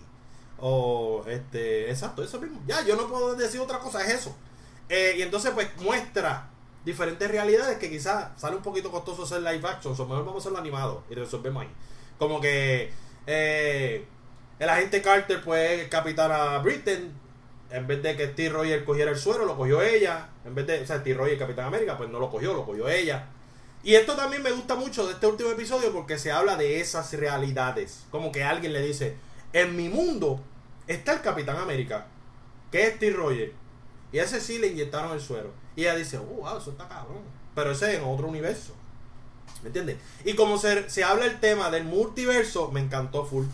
[0.59, 2.61] O, este, exacto, eso mismo.
[2.67, 4.37] Ya, yo no puedo decir otra cosa, es eso.
[4.91, 6.51] Eh, y entonces, pues muestra
[6.85, 9.95] diferentes realidades que quizás sale un poquito costoso hacer live action.
[9.97, 11.71] O mejor vamos a hacerlo animado y resolvemos ahí.
[12.19, 12.93] Como que
[13.27, 14.05] eh,
[14.59, 17.15] el agente Carter, pues, capitana Britain
[17.71, 20.29] en vez de que Steve Rogers cogiera el suero, lo cogió ella.
[20.45, 22.89] En vez de, o sea, Steve Rogers, Capitán América, pues no lo cogió, lo cogió
[22.89, 23.29] ella.
[23.83, 27.13] Y esto también me gusta mucho de este último episodio porque se habla de esas
[27.15, 28.05] realidades.
[28.11, 29.17] Como que alguien le dice,
[29.53, 30.41] en mi mundo
[30.87, 32.07] está el Capitán América,
[32.71, 33.53] que es Steve Rogers.
[34.13, 35.53] Y ese sí le inyectaron el suero.
[35.77, 37.23] Y ella dice, oh, wow, eso está cabrón.
[37.55, 38.75] Pero ese es en otro universo.
[39.63, 39.97] ¿Me entiendes?
[40.25, 43.47] Y como se, se habla el tema del multiverso, me encantó full.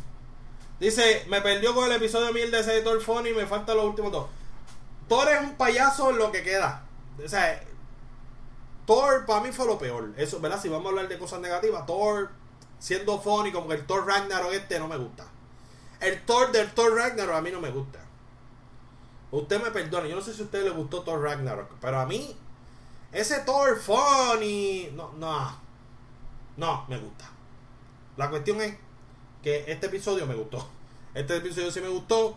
[0.79, 3.75] Dice, me perdió con el episodio 1000 de ese de Thor Funny y me falta
[3.75, 4.27] los últimos dos.
[5.09, 6.85] Thor es un payaso en lo que queda.
[7.25, 7.63] O sea,
[8.87, 10.13] Thor para mí fue lo peor.
[10.17, 10.61] Eso, ¿verdad?
[10.61, 12.31] Si vamos a hablar de cosas negativas, Thor
[12.79, 15.27] siendo funny, como el Thor Ragnarok este no me gusta.
[16.01, 18.01] El Thor del Thor Ragnarok a mí no me gusta.
[19.31, 22.07] Usted me perdone, yo no sé si a usted le gustó Thor Ragnarok, pero a
[22.07, 22.37] mí
[23.13, 25.59] ese Thor funny no no
[26.57, 27.31] no me gusta.
[28.17, 28.77] La cuestión es
[29.47, 30.69] que este episodio me gustó.
[31.15, 32.37] Este episodio sí me gustó.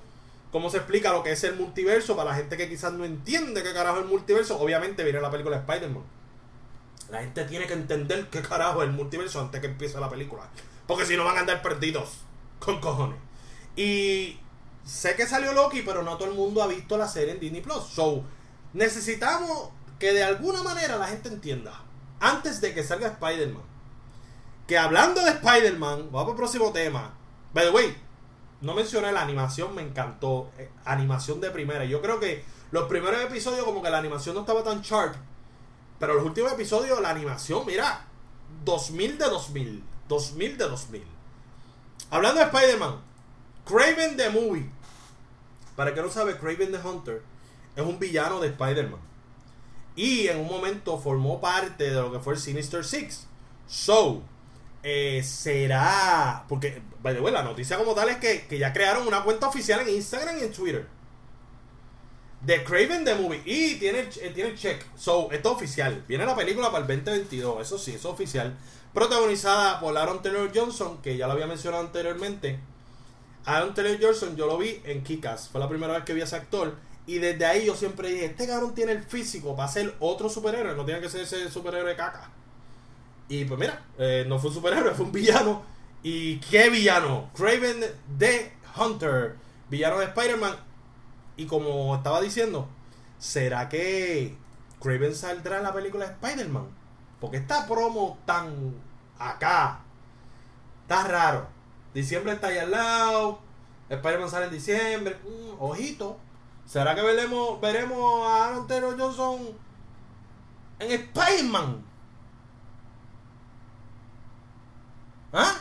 [0.51, 3.63] Cómo se explica lo que es el multiverso para la gente que quizás no entiende
[3.63, 4.59] qué carajo es el multiverso.
[4.59, 6.03] Obviamente viene la película de Spider-Man.
[7.09, 10.47] La gente tiene que entender qué carajo es el multiverso antes que empiece la película.
[10.85, 12.19] Porque si no van a andar perdidos.
[12.59, 13.17] Con cojones.
[13.75, 14.39] Y
[14.85, 17.61] sé que salió Loki, pero no todo el mundo ha visto la serie en Disney
[17.61, 17.85] Plus.
[17.85, 18.23] So,
[18.73, 21.73] necesitamos que de alguna manera la gente entienda.
[22.19, 23.68] Antes de que salga Spider-Man
[24.69, 27.11] que hablando de Spider-Man, vamos al próximo tema.
[27.55, 27.97] By the way,
[28.61, 30.51] no mencioné la animación, me encantó.
[30.59, 31.85] Eh, animación de primera.
[31.85, 35.15] Yo creo que los primeros episodios, como que la animación no estaba tan sharp.
[35.97, 38.05] Pero los últimos episodios, la animación, mira,
[38.63, 39.83] 2000 de 2000.
[40.07, 41.03] 2000 de 2000.
[42.11, 43.01] Hablando de Spider-Man,
[43.65, 44.69] Craven the Movie.
[45.75, 47.23] Para que no sabe, Craven the Hunter
[47.75, 49.01] es un villano de Spider-Man.
[49.95, 53.25] Y en un momento formó parte de lo que fue el Sinister Six.
[53.67, 54.21] So,
[54.83, 56.45] eh, será.
[56.47, 59.89] Porque, the way, la noticia como tal es que, ya crearon una cuenta oficial en
[59.89, 60.87] Instagram y en Twitter.
[62.41, 63.41] De Craven the Movie.
[63.45, 64.85] Y tiene, eh, tiene check.
[64.95, 66.03] So, esto es oficial.
[66.07, 67.61] Viene la película para el 2022.
[67.61, 68.57] Eso sí, es oficial.
[68.93, 72.59] Protagonizada por Aaron Taylor Johnson, que ya lo había mencionado anteriormente.
[73.45, 75.49] Aaron Taylor Johnson, yo lo vi en Kikas.
[75.49, 76.75] Fue la primera vez que vi a ese actor.
[77.05, 80.75] Y desde ahí yo siempre dije: Este cabrón tiene el físico para ser otro superhéroe.
[80.75, 82.31] No tiene que ser ese superhéroe caca.
[83.29, 85.61] Y pues mira, eh, no fue un superhéroe, fue un villano.
[86.01, 87.29] ¿Y qué villano?
[87.35, 87.85] Craven
[88.17, 89.35] the Hunter,
[89.69, 90.55] villano de Spider-Man.
[91.37, 92.67] Y como estaba diciendo,
[93.19, 94.35] ¿será que
[94.81, 96.67] Craven saldrá en la película de Spider-Man?
[97.21, 98.75] Porque esta promo tan
[99.19, 99.81] acá,
[100.81, 101.47] está raro.
[101.93, 103.39] Diciembre está ahí al lado,
[103.89, 106.17] Spider-Man sale en diciembre, mm, ojito.
[106.65, 109.39] ¿Será que veremos, veremos a Aaron Taylor Johnson
[110.79, 111.88] en Spider-Man?
[115.33, 115.55] ¿Ah?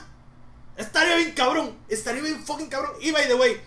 [0.76, 1.76] Estaría bien cabrón.
[1.88, 2.92] Estaría bien fucking cabrón.
[3.00, 3.60] Y by the way,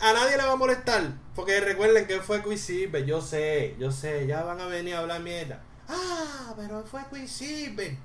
[0.00, 1.12] a nadie le va a molestar.
[1.34, 3.04] Porque recuerden que fue Quicksilver.
[3.04, 4.26] Yo sé, yo sé.
[4.26, 5.62] Ya van a venir a hablar mierda.
[5.88, 7.96] Ah, pero fue Quicksilver.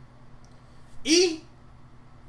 [1.04, 1.44] Y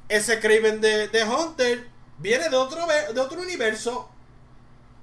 [0.09, 4.09] ese Craven de, de, Hunter viene de otro, de otro universo.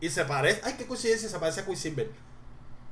[0.02, 0.62] Y se parece.
[0.64, 2.12] Ay, qué coincidencia, se parece a Quicksilver.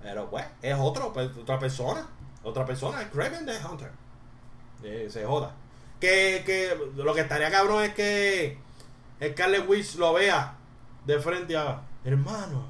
[0.01, 2.07] Pero pues, es otro, pues, otra persona.
[2.43, 3.91] Otra persona, es Craven de Hunter.
[4.83, 5.55] Eh, se joda.
[6.03, 8.57] Que, lo que estaría cabrón es que
[9.25, 10.57] Scarlet Witch lo vea
[11.05, 12.67] de frente a hermano.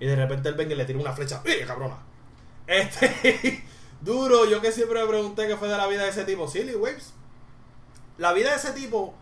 [0.00, 1.42] Y de repente él venga y le tira una flecha.
[1.44, 1.98] ¡Eh, cabrona!
[2.66, 3.62] Este.
[4.00, 6.48] duro, yo que siempre me pregunté qué fue de la vida de ese tipo.
[6.48, 7.12] Silly Waves.
[8.18, 9.14] La vida de ese tipo.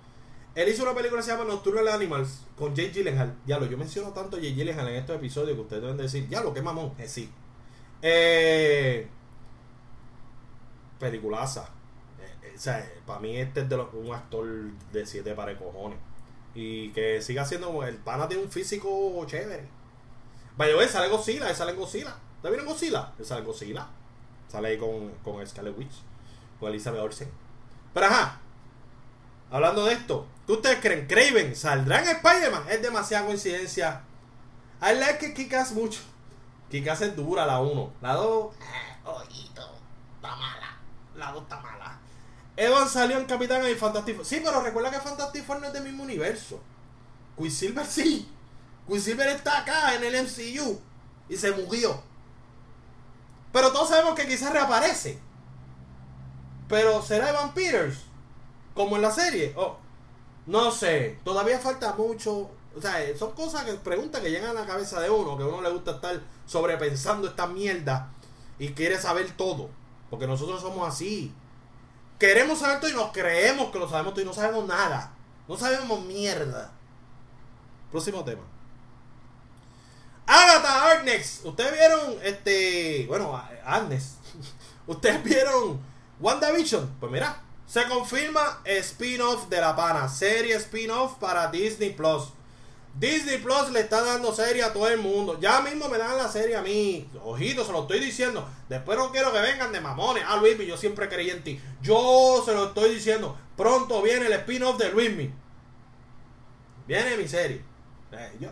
[0.55, 3.35] Él hizo una película que se llama Nocturnal Animals con Jake Gyllenhaal.
[3.45, 6.27] Ya lo, yo menciono tanto a Jake Gyllenhaal en estos episodios que ustedes deben decir,
[6.31, 6.95] ya lo que mamón.
[6.97, 7.31] Eh, sí.
[8.01, 9.09] Eh,
[12.55, 14.47] o sea, para mí este es de un actor
[14.93, 15.99] de siete pares cojones.
[16.55, 19.67] Y que siga siendo el pana tiene un físico chévere.
[20.57, 22.17] Vaya, ver, sale Godzilla, él sale Godzilla.
[22.37, 23.13] ¿Está bien en Godzilla?
[23.19, 23.89] Él sale Godzilla.
[24.49, 25.95] Sale ahí con, con Scarlet Witch,
[26.61, 27.29] con Elizabeth Olsen.
[27.93, 28.41] Pero ajá,
[29.51, 31.07] hablando de esto, ¿qué ustedes creen?
[31.09, 32.65] ¿Craven saldrá en Spider-Man?
[32.71, 34.03] Es demasiada coincidencia.
[34.81, 36.01] I like que Kikas mucho.
[36.71, 37.93] Kikas es dura, la 1.
[38.01, 38.59] La 2, eh,
[39.05, 39.77] ojito,
[40.17, 40.79] está mala.
[41.17, 41.99] La 2 está mala.
[42.57, 45.85] Evan salió en Capitán y Fantastic Sí, pero recuerda que Fantastic Four no es del
[45.85, 46.61] mismo universo.
[47.37, 48.29] Quicksilver sí.
[48.87, 50.79] Quicksilver está acá en el MCU
[51.29, 52.01] y se murió.
[53.53, 55.19] Pero todos sabemos que quizás reaparece.
[56.69, 57.99] Pero ¿será Evan Peters?
[58.75, 59.53] Como en la serie.
[59.57, 59.77] Oh,
[60.47, 61.19] no sé.
[61.25, 62.51] Todavía falta mucho.
[62.77, 65.37] O sea, son cosas que preguntas que llegan a la cabeza de uno.
[65.37, 68.13] Que a uno le gusta estar sobrepensando esta mierda.
[68.59, 69.71] Y quiere saber todo.
[70.11, 71.35] Porque nosotros somos así
[72.19, 75.13] queremos saber todo y nos creemos que lo sabemos todo y no sabemos nada.
[75.49, 76.73] No sabemos mierda.
[77.91, 78.43] Próximo tema.
[80.27, 81.41] Agatha Arnex.
[81.45, 83.07] Ustedes vieron este.
[83.09, 84.17] Bueno, Agnes.
[84.87, 85.81] Ustedes vieron
[86.21, 86.97] WandaVision.
[86.99, 90.09] Pues mira, se confirma spin-off de la pana.
[90.09, 92.33] Serie spin-off para Disney Plus.
[92.99, 95.39] Disney Plus le está dando serie a todo el mundo.
[95.41, 97.09] Ya mismo me dan la serie a mí.
[97.25, 98.49] Ojito, se lo estoy diciendo.
[98.69, 100.23] Después no quiero que vengan de mamones.
[100.27, 101.61] Ah, Luismi, yo siempre creí en ti.
[101.83, 103.37] Yo se lo estoy diciendo.
[103.57, 105.33] Pronto viene el spin-off de Luismi.
[106.87, 107.65] Viene mi serie.
[108.13, 108.49] Eh, yo,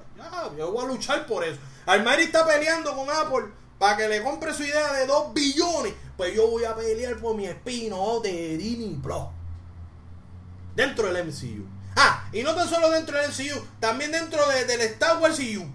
[0.59, 1.61] yo, voy a luchar por eso.
[1.87, 5.95] Almari está peleando con Apple para que le compre su idea de 2 billones.
[6.17, 9.27] Pues yo voy a pelear por mi spin-off de Disney Plus.
[10.75, 11.72] Dentro del MCU.
[11.97, 15.67] Ah, y no tan solo dentro del MCU, también dentro del Star Wars MCU.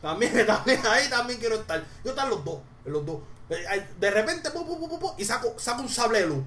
[0.00, 1.84] También, también, ahí también quiero estar.
[2.04, 3.18] Yo están los dos, los dos.
[3.50, 4.48] Eh, de repente,
[5.18, 6.44] y saco, saco un sable de luz.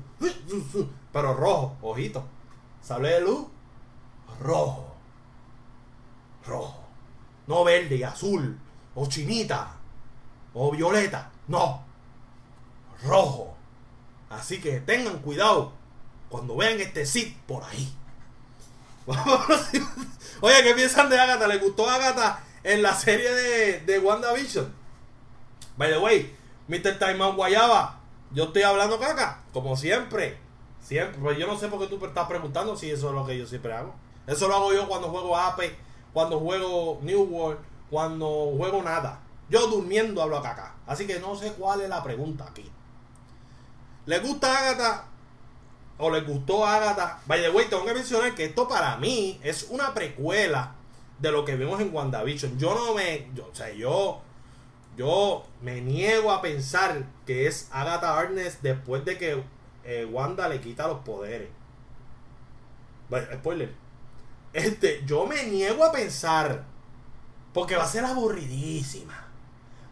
[1.14, 2.24] Pero rojo, ojito.
[2.82, 3.48] Sable de luz,
[4.40, 4.96] rojo.
[6.46, 6.84] Rojo.
[7.48, 8.60] No verde azul.
[8.96, 9.76] O chinita.
[10.54, 11.32] O violeta.
[11.48, 11.84] No.
[13.04, 13.56] Rojo.
[14.30, 15.74] Así que tengan cuidado
[16.30, 17.94] cuando vean este sit por ahí.
[20.42, 21.48] Oye, ¿qué piensan de Agatha?
[21.48, 24.74] ¿Le gustó Agatha en la serie de, de WandaVision?
[25.78, 26.36] By the way,
[26.68, 27.00] Mr.
[27.00, 28.00] Time Guayaba,
[28.32, 30.38] yo estoy hablando caca, como siempre.
[30.82, 31.20] Siempre.
[31.22, 33.48] Pues yo no sé por qué tú estás preguntando si eso es lo que yo
[33.48, 33.96] siempre hago.
[34.26, 35.76] Eso lo hago yo cuando juego Ape,
[36.14, 39.22] cuando juego New World, cuando juego nada.
[39.50, 40.76] Yo durmiendo hablo acá, acá.
[40.86, 42.70] Así que no sé cuál es la pregunta aquí.
[44.06, 45.06] ¿Le gusta Agatha?
[46.00, 47.22] ¿O le gustó Agatha?
[47.26, 50.76] By the way, tengo que mencionar que esto para mí es una precuela
[51.20, 52.60] de lo que vemos en WandaVision.
[52.60, 53.30] Yo no me.
[53.34, 54.22] Yo, o sea, yo.
[54.96, 59.44] Yo me niego a pensar que es Agatha Harkness después de que
[59.84, 61.50] eh, Wanda le quita los poderes.
[63.36, 63.74] Spoiler.
[64.54, 66.64] Este, yo me niego a pensar.
[67.54, 69.28] Porque va a ser aburridísima.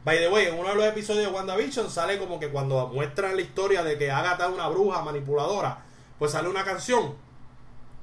[0.03, 3.35] By the way, en uno de los episodios de WandaVision sale como que cuando muestran
[3.35, 5.85] la historia de que Agatha es una bruja manipuladora,
[6.19, 7.15] pues sale una canción.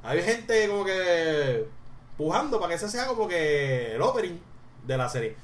[0.03, 1.69] Hay gente como que
[2.17, 4.39] pujando para que ese sea como que el opening
[4.87, 5.37] de la serie.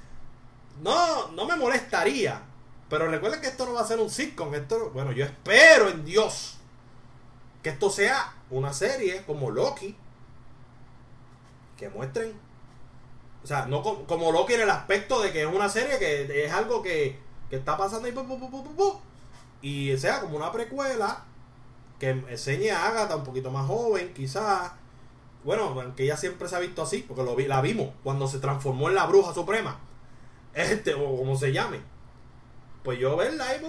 [0.83, 2.43] No, no me molestaría.
[2.89, 4.55] Pero recuerden que esto no va a ser un sitcom.
[4.55, 6.57] Esto, bueno, yo espero en Dios
[7.63, 9.97] que esto sea una serie como Loki.
[11.77, 12.49] Que muestren
[13.43, 16.53] o sea, no como, Loki en el aspecto de que es una serie que es
[16.53, 17.19] algo que,
[17.51, 18.09] está pasando
[19.63, 21.25] y, y sea como una precuela
[21.99, 24.73] que enseñe a Agatha un poquito más joven, quizás.
[25.45, 28.39] Bueno, que ella siempre se ha visto así, porque lo vi, la vimos cuando se
[28.39, 29.79] transformó en la bruja suprema.
[30.55, 31.81] Este, o como se llame.
[32.83, 33.61] Pues yo verla ahí,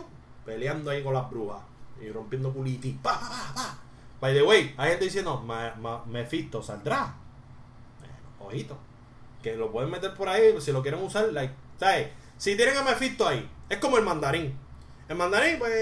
[0.46, 1.62] peleando ahí con las brujas
[2.02, 2.98] y rompiendo culitis.
[3.02, 3.78] Pa, pa, pa,
[4.22, 5.46] By the way, hay gente diciendo,
[6.08, 7.16] Mephisto saldrá.
[8.40, 8.90] Ojito
[9.42, 11.32] que lo pueden meter por ahí si lo quieren usar.
[11.32, 12.10] Like, ¿sabes?
[12.38, 14.58] Si tienen a Mephisto ahí, es como el mandarín.
[15.10, 15.74] El mandarín, pues,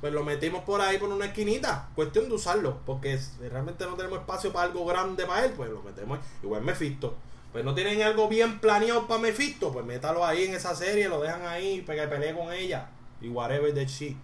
[0.00, 1.88] pues lo metimos por ahí por una esquinita.
[1.96, 5.82] Cuestión de usarlo, porque realmente no tenemos espacio para algo grande para él, pues lo
[5.82, 6.20] metemos.
[6.44, 7.16] Igual Mephisto.
[7.50, 11.20] Pues no tienen algo bien planeado para Mephisto, pues métalo ahí en esa serie, lo
[11.20, 12.88] dejan ahí para que pelee con ella.
[13.20, 14.16] Y whatever the shit.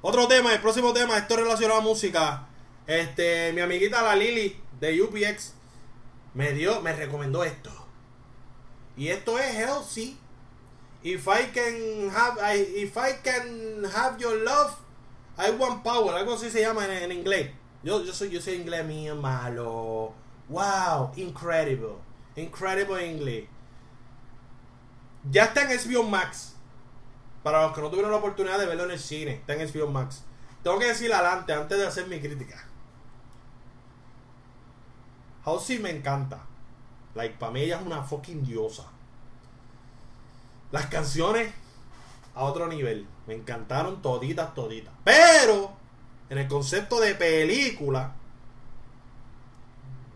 [0.00, 2.46] Otro tema, el próximo tema, esto relacionado a música.
[2.86, 5.52] Este, mi amiguita la Lily de UPX
[6.32, 7.70] me dio, me recomendó esto.
[8.96, 10.16] Y esto es healthy.
[11.06, 12.36] If I can have,
[12.74, 14.74] if I can have your love,
[15.38, 16.12] I want power.
[16.14, 17.52] Algo así se llama en, inglés.
[17.84, 20.12] Yo, yo soy, yo soy inglés mío malo.
[20.48, 21.94] Wow, incredible,
[22.34, 23.46] incredible English.
[25.30, 26.56] Ya está en HBO Max.
[27.44, 29.86] Para los que no tuvieron la oportunidad de verlo en el cine, está en HBO
[29.86, 30.24] Max.
[30.64, 32.66] Tengo que decir adelante antes de hacer mi crítica.
[35.44, 36.44] Halsey me encanta.
[37.14, 38.95] Like, para mí ella es una fucking diosa.
[40.72, 41.52] Las canciones
[42.34, 43.06] a otro nivel.
[43.26, 44.92] Me encantaron toditas, toditas.
[45.04, 45.72] Pero,
[46.28, 48.14] en el concepto de película,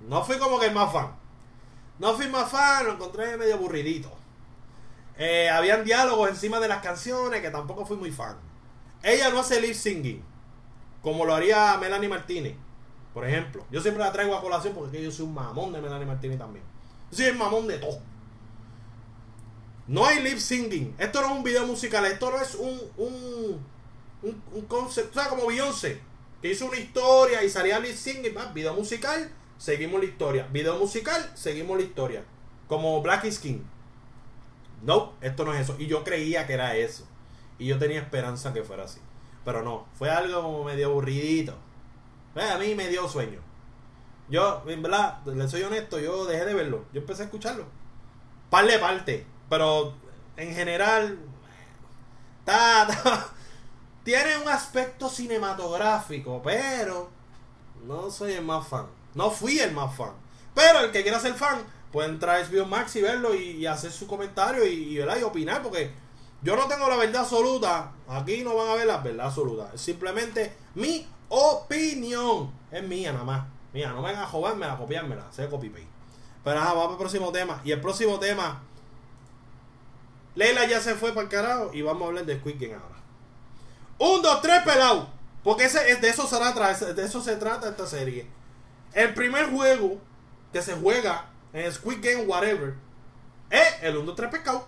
[0.09, 1.13] no fui como que el más fan.
[1.99, 4.11] No fui más fan, lo encontré medio aburridito.
[5.19, 8.37] Eh, habían diálogos encima de las canciones que tampoco fui muy fan.
[9.03, 10.23] Ella no hace lip singing,
[11.03, 12.55] como lo haría Melanie Martínez.
[13.13, 16.07] Por ejemplo, yo siempre la traigo a colación porque yo soy un mamón de Melanie
[16.07, 16.65] Martínez también.
[17.11, 17.99] Yo soy el mamón de todo.
[19.91, 20.95] No hay lip singing.
[20.99, 22.05] Esto no es un video musical.
[22.05, 23.61] Esto no es un, un,
[24.23, 25.19] un, concepto.
[25.19, 26.01] O sea, como Beyoncé,
[26.41, 28.33] que hizo una historia y salía lip singing.
[28.55, 30.47] video musical, seguimos la historia.
[30.53, 32.25] Video musical, seguimos la historia.
[32.69, 33.67] Como Black Skin.
[34.85, 35.75] No, esto no es eso.
[35.77, 37.05] Y yo creía que era eso.
[37.59, 39.01] Y yo tenía esperanza que fuera así.
[39.45, 41.57] Pero no, fue algo medio aburridito.
[42.37, 43.41] A mí me dio sueño.
[44.29, 46.85] Yo, en verdad, le soy honesto, yo dejé de verlo.
[46.93, 47.65] Yo empecé a escucharlo.
[48.51, 49.27] Par de parte.
[49.51, 49.93] Pero
[50.39, 51.19] en general.
[54.05, 57.11] tiene un aspecto cinematográfico, pero
[57.87, 58.87] no soy el más fan.
[59.15, 60.13] No fui el más fan.
[60.55, 63.93] Pero el que quiera ser fan, puede entrar a HBO Max y verlo y, hacer
[63.93, 65.93] su comentario y, y, y opinar, porque
[66.43, 67.93] yo no tengo la verdad absoluta.
[68.09, 69.71] Aquí no van a ver la verdad absoluta.
[69.75, 72.53] Es simplemente mi opinión.
[72.71, 73.47] Es mía nada más.
[73.73, 75.31] Mía, no vengan a joderme a copiármela.
[75.31, 75.89] Sé copy paste.
[76.43, 77.61] Pero ajá, vamos al próximo tema.
[77.65, 78.63] Y el próximo tema.
[80.35, 81.71] Leila ya se fue para el carajo.
[81.73, 82.97] Y vamos a hablar de Squid Game ahora.
[83.99, 85.09] Un, dos, tres, pelado.
[85.43, 88.27] Porque ese, de, eso se trata, de eso se trata esta serie.
[88.93, 89.99] El primer juego
[90.53, 92.75] que se juega en Squid Game Whatever
[93.51, 94.67] es el 1, 2, 3 pescado.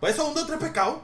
[0.00, 0.98] Pues eso es un dos, tres pescados.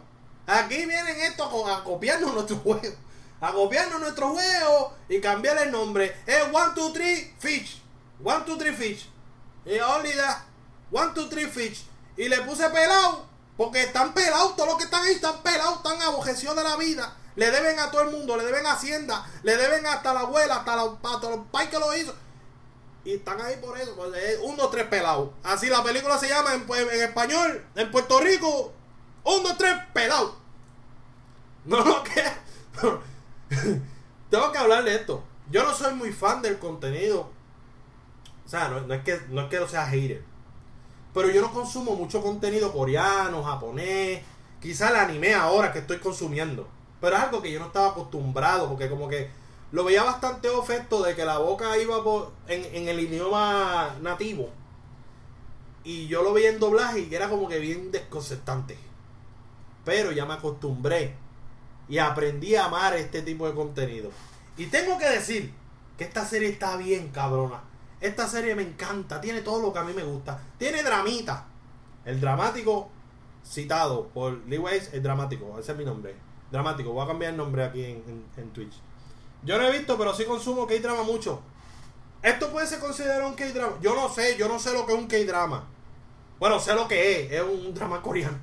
[0.46, 2.94] Aquí vienen estos a copiarnos nuestro juego.
[3.40, 6.14] A copiarnos nuestro juego y cambiar el nombre.
[6.26, 7.81] Es one, two, three, fish.
[8.22, 9.08] One, two, three, fish.
[9.64, 10.42] Y only that.
[10.90, 11.84] One, two, three, fish.
[12.16, 13.26] Y le puse pelado.
[13.56, 14.56] Porque están pelados.
[14.56, 15.76] Todos los que están ahí están pelados.
[15.78, 17.16] Están abojecidos de la vida.
[17.36, 18.36] Le deben a todo el mundo.
[18.36, 19.26] Le deben a Hacienda.
[19.42, 20.56] Le deben hasta la abuela.
[20.56, 22.14] Hasta, los, hasta los pais que lo hizo.
[23.04, 23.94] Y están ahí por eso.
[23.96, 25.30] Pues, uno, tres pelados.
[25.42, 27.66] Así la película se llama en, español.
[27.74, 28.72] En Puerto Rico
[29.24, 30.36] Un, dos, tres, pelado.
[31.64, 32.22] No, no, que.
[34.30, 35.22] Tengo que hablar de esto.
[35.50, 37.30] Yo no soy muy fan del contenido.
[38.44, 40.22] O sea, no, es, que, no es que sea hater.
[41.14, 44.22] Pero yo no consumo mucho contenido coreano, japonés.
[44.60, 46.68] Quizá el anime ahora que estoy consumiendo.
[47.00, 48.68] Pero es algo que yo no estaba acostumbrado.
[48.68, 49.30] Porque como que
[49.72, 54.50] lo veía bastante ofecto de que la boca iba por, en, en el idioma nativo.
[55.84, 58.76] Y yo lo veía en doblaje y era como que bien desconcertante.
[59.84, 61.14] Pero ya me acostumbré.
[61.88, 64.10] Y aprendí a amar este tipo de contenido.
[64.56, 65.52] Y tengo que decir
[65.98, 67.71] que esta serie está bien, cabrona.
[68.02, 70.38] Esta serie me encanta, tiene todo lo que a mí me gusta.
[70.58, 71.46] Tiene dramita.
[72.04, 72.90] El dramático
[73.44, 76.14] citado por Lee Weiss es dramático, ese es mi nombre.
[76.50, 78.74] Dramático, voy a cambiar el nombre aquí en, Twitch.
[79.44, 81.40] Yo no he visto, pero sí consumo K-drama mucho.
[82.22, 83.78] Esto puede ser considerado un K-drama.
[83.80, 85.64] Yo no sé, yo no sé lo que es un K-drama.
[86.38, 88.38] Bueno, sé lo que es, es un drama coreano.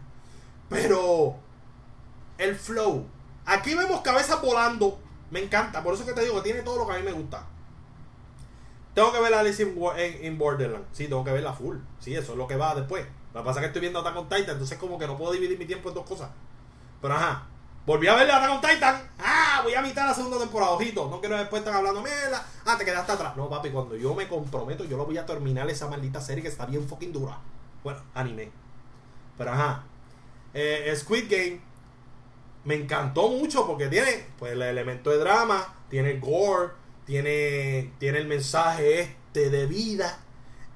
[0.69, 1.35] Pero
[2.37, 3.05] el flow.
[3.45, 4.99] Aquí vemos cabezas volando
[5.31, 7.11] me encanta, por eso que te digo que tiene todo lo que a mí me
[7.11, 7.45] gusta.
[8.99, 10.83] Tengo que ver la Alice in, Borderland.
[10.91, 11.77] Sí, tengo que verla full.
[12.01, 13.05] Sí, eso es lo que va después.
[13.33, 15.31] Lo que pasa es que estoy viendo Attack on Titan, entonces como que no puedo
[15.31, 16.29] dividir mi tiempo en dos cosas.
[17.01, 17.47] Pero ajá.
[17.85, 19.09] Volví a ver Attack on Titan.
[19.17, 21.09] Ah, voy a mitad la segunda temporada, ojito.
[21.09, 22.45] No quiero después estar hablando mierda.
[22.65, 23.37] Ah, te quedaste atrás.
[23.37, 26.49] No, papi, cuando yo me comprometo, yo lo voy a terminar esa maldita serie que
[26.49, 27.37] está bien fucking dura.
[27.85, 28.51] Bueno, anime.
[29.37, 29.85] Pero ajá.
[30.53, 31.61] Eh, Squid Game
[32.65, 36.73] me encantó mucho porque tiene pues el elemento de drama, tiene gore,
[37.09, 40.19] tiene, tiene el mensaje este de vida,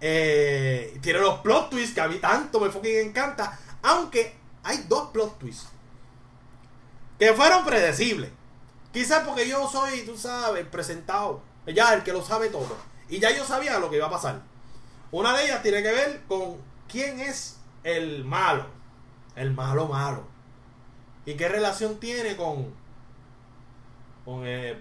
[0.02, 5.12] eh, tiene los plot twists que a mí tanto me fucking encanta, aunque hay dos
[5.12, 5.68] plot twists
[7.20, 8.32] que fueron predecibles.
[8.92, 12.78] Quizás porque yo soy, tú sabes, presentado, ya el que lo sabe todo.
[13.10, 14.42] Y ya yo sabía lo que iba a pasar.
[15.12, 16.58] Una de ellas tiene que ver con
[16.88, 18.66] quién es el malo.
[19.36, 20.24] El malo malo.
[21.28, 22.74] ¿Y qué relación tiene con
[24.26, 24.78] con el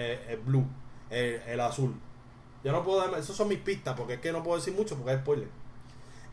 [0.00, 0.66] papau, el, blue,
[1.10, 1.94] el, azul?
[2.62, 4.96] Yo no puedo dar, esas son mis pistas porque es que no puedo decir mucho
[4.96, 5.48] porque es spoiler.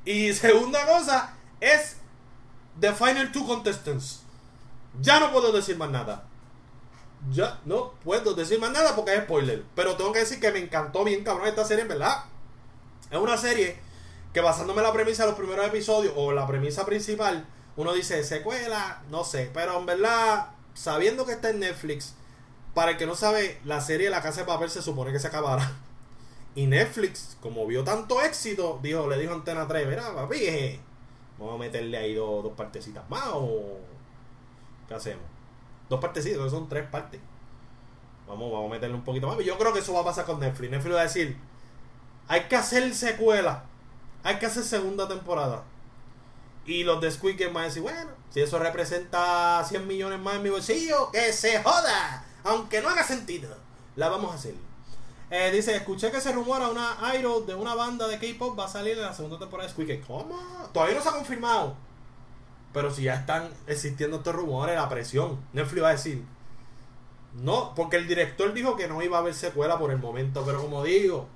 [0.05, 1.97] Y segunda cosa es
[2.79, 4.23] The Final Two Contestants.
[5.01, 6.25] Ya no puedo decir más nada.
[7.31, 9.63] Ya no puedo decir más nada porque es spoiler.
[9.75, 12.25] Pero tengo que decir que me encantó bien cabrón esta serie, verdad.
[13.09, 13.79] Es una serie
[14.33, 18.23] que basándome en la premisa de los primeros episodios o la premisa principal, uno dice
[18.23, 22.13] secuela, no sé, pero en verdad, sabiendo que está en Netflix,
[22.77, 25.27] para el que no sabe, la serie La Casa de Papel se supone que se
[25.27, 25.67] acabara.
[26.53, 30.79] Y Netflix, como vio tanto éxito, dijo, le dijo a Antena 3, mira, papi,
[31.39, 33.79] vamos a meterle ahí dos, dos partecitas más o...
[34.87, 35.23] ¿Qué hacemos?
[35.89, 37.19] Dos partecitas, son tres partes.
[38.27, 39.43] Vamos, vamos a meterle un poquito más.
[39.43, 40.71] Yo creo que eso va a pasar con Netflix.
[40.71, 41.37] Netflix va a decir,
[42.27, 43.63] hay que hacer secuela,
[44.23, 45.63] hay que hacer segunda temporada.
[46.65, 50.35] Y los de Squid Game van a decir, bueno, si eso representa 100 millones más
[50.35, 52.26] en mi bolsillo, que se joda.
[52.47, 53.55] Aunque no haga sentido.
[53.95, 54.55] La vamos a hacer.
[55.29, 58.69] Eh, dice, escuché que se rumora una idol de una banda de K-pop va a
[58.69, 60.01] salir en la segunda temporada de Game.
[60.07, 60.39] ¿Cómo?
[60.71, 61.75] Todavía no se ha confirmado.
[62.73, 65.39] Pero si ya están existiendo estos rumores, la presión.
[65.51, 66.23] Netflix va a decir.
[67.33, 70.43] No, porque el director dijo que no iba a haber secuela por el momento.
[70.45, 71.27] Pero como digo,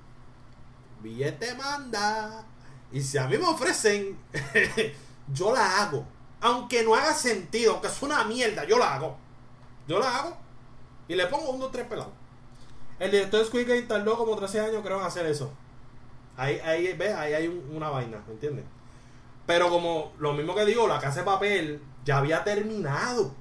[1.02, 2.46] billete manda.
[2.90, 4.18] Y si a mí me ofrecen
[5.32, 6.06] yo la hago.
[6.40, 9.16] Aunque no haga sentido, aunque es una mierda, yo la hago.
[9.86, 10.41] Yo la hago.
[11.12, 12.14] Y le pongo un, dos, tres pelados.
[12.98, 15.52] El director de Squid Game tardó como 13 años, creo, en hacer eso.
[16.38, 17.14] Ahí, ahí, ¿ves?
[17.14, 18.64] ahí hay una vaina, ¿me entiendes?
[19.44, 23.34] Pero como lo mismo que digo, la casa de papel ya había terminado.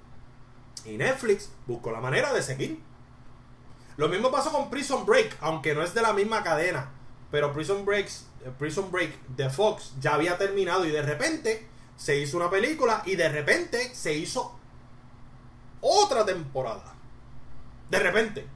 [0.84, 2.78] Y Netflix buscó la manera de seguir.
[3.96, 6.92] Lo mismo pasó con Prison Break, aunque no es de la misma cadena.
[7.32, 8.26] Pero Prison Breaks,
[8.60, 13.16] Prison Break de Fox ya había terminado y de repente se hizo una película y
[13.16, 14.60] de repente se hizo
[15.80, 16.92] otra temporada.
[17.92, 18.48] De repente.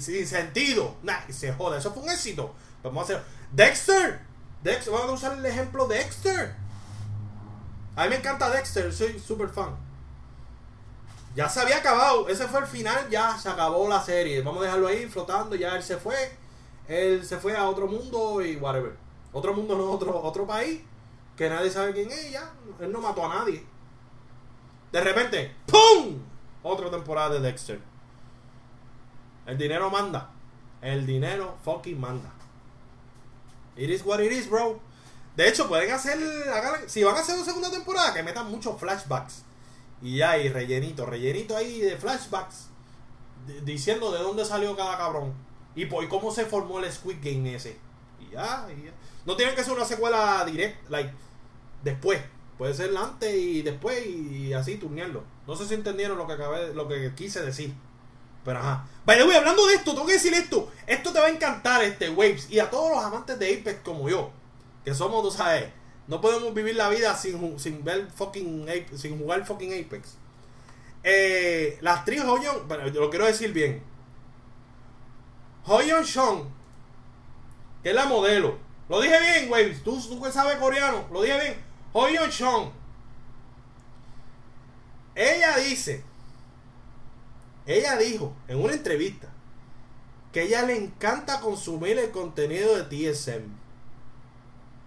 [0.00, 0.96] Sin, sentido.
[1.02, 1.78] Nah, se joda.
[1.78, 2.54] Eso fue un éxito.
[2.82, 3.24] Vamos a hacer.
[3.52, 4.20] Dexter.
[4.62, 4.92] Dexter.
[4.92, 6.56] Vamos a usar el ejemplo de Dexter.
[7.94, 8.92] A mí me encanta Dexter.
[8.92, 9.76] Soy súper fan.
[11.36, 12.28] Ya se había acabado.
[12.28, 13.08] Ese fue el final.
[13.10, 14.40] Ya se acabó la serie.
[14.40, 15.54] Vamos a dejarlo ahí flotando.
[15.54, 16.16] Ya él se fue.
[16.88, 18.96] Él se fue a otro mundo y whatever.
[19.32, 20.80] Otro mundo, no otro, otro país
[21.36, 22.50] que nadie sabe quién es, ya.
[22.80, 23.64] Él no mató a nadie.
[24.92, 26.18] De repente, ¡pum!
[26.62, 27.93] Otra temporada de Dexter.
[29.46, 30.30] El dinero manda.
[30.80, 32.32] El dinero fucking manda.
[33.76, 34.80] It is what it is, bro.
[35.36, 36.18] De hecho, pueden hacer.
[36.86, 39.42] si van a hacer una segunda temporada, que metan muchos flashbacks.
[40.00, 42.68] Y ya, y rellenito, rellenito ahí de flashbacks.
[43.64, 45.34] diciendo de dónde salió cada cabrón.
[45.74, 47.76] Y por cómo se formó el Squid Game ese.
[48.20, 48.92] Y ya, y ya.
[49.26, 51.12] No tienen que ser una secuela directa, like,
[51.82, 52.20] después.
[52.58, 55.24] Puede ser antes y después y así turnearlo.
[55.46, 57.74] No sé si entendieron lo que acabé, lo que quise decir.
[58.44, 58.86] Pero ajá.
[59.06, 60.70] Vaya, voy hablando de esto, tengo que decir esto.
[60.86, 62.50] Esto te va a encantar, este Waves.
[62.50, 64.30] Y a todos los amantes de Apex como yo.
[64.84, 65.70] Que somos, tú sabes.
[66.06, 68.66] No podemos vivir la vida sin, sin ver fucking
[68.96, 70.16] sin jugar fucking Apex.
[71.02, 73.82] Eh, la actriz Hoyon, bueno, lo quiero decir bien.
[75.66, 76.44] Hoyon Sean,
[77.82, 78.58] que es la modelo.
[78.88, 79.82] Lo dije bien, Waves.
[79.82, 81.06] Tú, tú que sabes coreano.
[81.10, 81.56] Lo dije bien.
[81.92, 82.70] Hoyon Sean.
[85.14, 86.02] Ella dice
[87.66, 89.28] ella dijo en una entrevista
[90.32, 93.42] que ella le encanta consumir el contenido de TSM.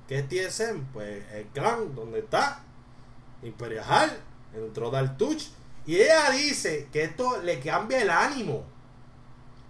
[0.07, 0.85] ¿Qué es TSM?
[0.93, 2.63] Pues el clan donde está
[3.41, 4.19] Imperial,
[4.53, 5.43] entró Touch.
[5.85, 8.63] Y ella dice que esto le cambia el ánimo.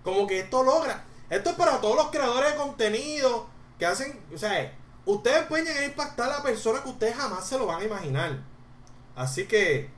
[0.03, 1.03] Como que esto logra.
[1.29, 3.47] Esto es para todos los creadores de contenido
[3.77, 4.19] que hacen.
[4.33, 4.73] O sea,
[5.05, 8.39] ustedes pueden impactar a la persona que ustedes jamás se lo van a imaginar.
[9.15, 9.89] Así que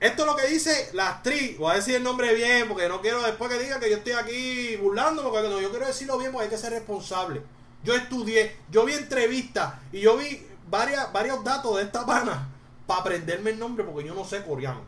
[0.00, 1.58] esto es lo que dice la actriz.
[1.58, 4.14] Voy a decir el nombre bien porque no quiero después que diga que yo estoy
[4.14, 5.22] aquí burlando.
[5.22, 7.42] Porque no, yo quiero decirlo bien porque hay que ser responsable.
[7.84, 12.48] Yo estudié, yo vi entrevistas y yo vi varias, varios datos de esta pana
[12.86, 14.80] para aprenderme el nombre porque yo no sé coreano.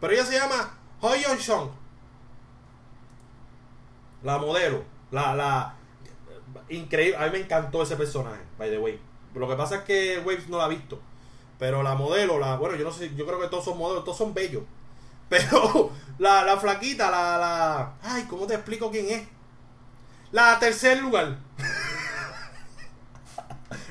[0.00, 1.70] Pero ella se llama Hoyon Shong.
[4.22, 4.84] La modelo.
[5.10, 5.74] La, la.
[6.68, 7.16] Increíble.
[7.16, 9.00] A mí me encantó ese personaje, by the way.
[9.34, 11.00] Lo que pasa es que Waves no la ha visto.
[11.62, 14.18] Pero la modelo, la, bueno, yo no sé, yo creo que todos son modelos, todos
[14.18, 14.64] son bellos.
[15.28, 17.92] Pero la, la flaquita, la.
[18.02, 19.22] Ay, ¿cómo te explico quién es?
[20.32, 21.36] La tercer lugar.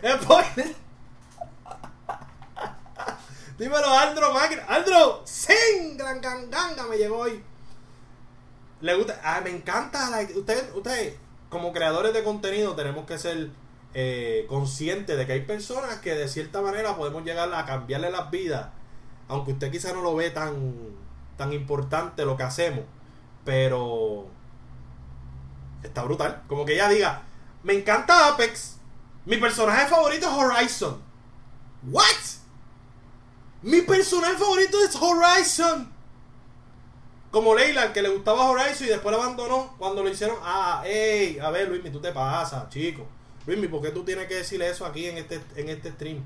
[3.58, 4.66] Dímelo, Andro Máquina.
[4.68, 5.96] Andro, ¡Sin!
[5.96, 7.42] Gran ganga me llegó hoy.
[8.82, 9.18] Le gusta.
[9.24, 10.10] Ah, me encanta.
[10.36, 11.16] Ustedes, usted,
[11.50, 13.50] como creadores de contenido, tenemos que ser
[13.94, 18.32] eh, consciente de que hay personas que de cierta manera podemos llegar a cambiarle las
[18.32, 18.68] vidas,
[19.28, 20.74] aunque usted quizá no lo ve tan,
[21.38, 22.86] tan importante lo que hacemos,
[23.44, 24.28] pero
[25.84, 26.44] está brutal.
[26.48, 27.24] Como que ella diga,
[27.64, 28.78] me encanta Apex,
[29.26, 31.02] mi personaje favorito es Horizon.
[31.84, 32.06] ¿What?
[33.62, 35.92] Mi personaje favorito es Horizon.
[37.30, 40.38] Como Leila, que le gustaba Horizon y después lo abandonó cuando lo hicieron.
[40.42, 43.06] Ah, hey, a ver, Luis, tú te pasas, chico.
[43.46, 46.24] Luismi, ¿por qué tú tienes que decirle eso aquí en este, en este stream?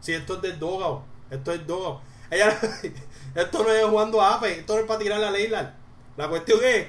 [0.00, 2.00] Si esto es del Dogao, esto es Dogao.
[2.30, 2.58] Ella,
[3.34, 5.74] esto no es jugando a Ape, esto no es para tirar a Leila.
[6.16, 6.88] La cuestión es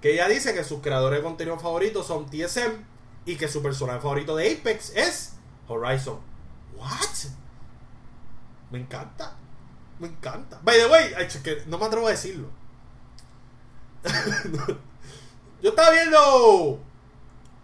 [0.00, 2.84] que ella dice que sus creadores de contenido favoritos son TSM
[3.26, 5.34] y que su personaje favorito de Apex es
[5.68, 6.18] Horizon.
[6.76, 7.30] ¿What?
[8.70, 9.36] Me encanta.
[9.98, 10.58] Me encanta.
[10.62, 11.12] By the way,
[11.66, 12.48] no me atrevo a decirlo.
[15.62, 16.80] Yo estaba viendo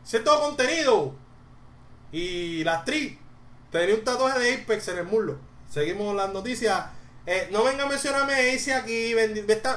[0.04, 1.14] cierto contenido
[2.16, 3.18] y la actriz
[3.70, 5.36] tenía un tatuaje de Apex en el muslo.
[5.68, 6.86] Seguimos las noticias.
[7.26, 9.14] Eh, no venga a mencionarme a Ace aquí.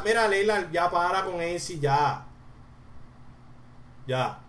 [0.06, 2.26] Mira, Leila, ya para con Ace, ya.
[4.08, 4.40] Ya.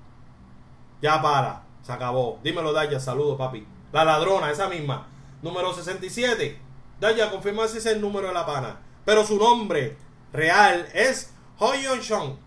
[1.02, 1.64] Ya para.
[1.82, 2.38] Se acabó.
[2.44, 3.00] Dímelo, Daya.
[3.00, 3.66] Saludos, papi.
[3.90, 5.08] La ladrona, esa misma.
[5.42, 6.60] Número 67.
[7.00, 8.78] Daya, confirma si es el número de la pana.
[9.04, 9.98] Pero su nombre
[10.32, 12.38] real es Hoyon.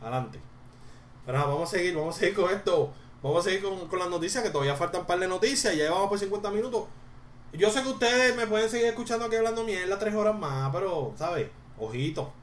[0.00, 0.43] Adelante.
[1.26, 2.92] Pero vamos a seguir, vamos a seguir con esto.
[3.22, 5.74] Vamos a seguir con, las noticias, que todavía faltan un par de noticias.
[5.74, 6.84] Ya llevamos por 50 minutos.
[7.52, 11.14] Yo sé que ustedes me pueden seguir escuchando aquí hablando mierda tres horas más, pero,
[11.16, 11.48] ¿sabes?
[11.78, 12.32] Ojito.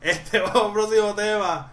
[0.00, 1.72] Este vamos al próximo tema.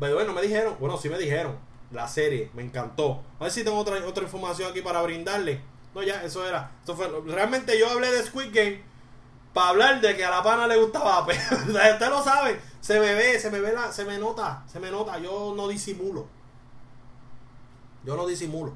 [0.00, 1.56] Pero bueno, me dijeron, bueno, sí me dijeron.
[1.90, 3.22] La serie, me encantó.
[3.38, 5.60] A ver si tengo otra, otra información aquí para brindarle.
[5.94, 6.70] No, ya, eso era.
[6.82, 8.82] Eso fue, realmente yo hablé de Squid Game
[9.52, 11.26] para hablar de que a la pana le gustaba.
[11.66, 12.58] Pero usted lo sabe.
[12.82, 15.16] Se me ve, se me ve la, se me nota, se me nota.
[15.20, 16.26] Yo no disimulo.
[18.04, 18.74] Yo no disimulo.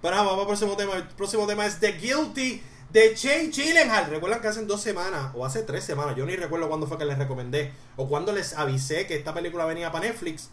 [0.00, 0.94] Pero vamos al próximo tema.
[0.94, 4.08] El próximo tema es The Guilty de Jay Gyllenhaal.
[4.08, 7.04] Recuerdan que hace dos semanas, o hace tres semanas, yo ni recuerdo cuándo fue que
[7.04, 10.48] les recomendé, o cuando les avisé que esta película venía para Netflix.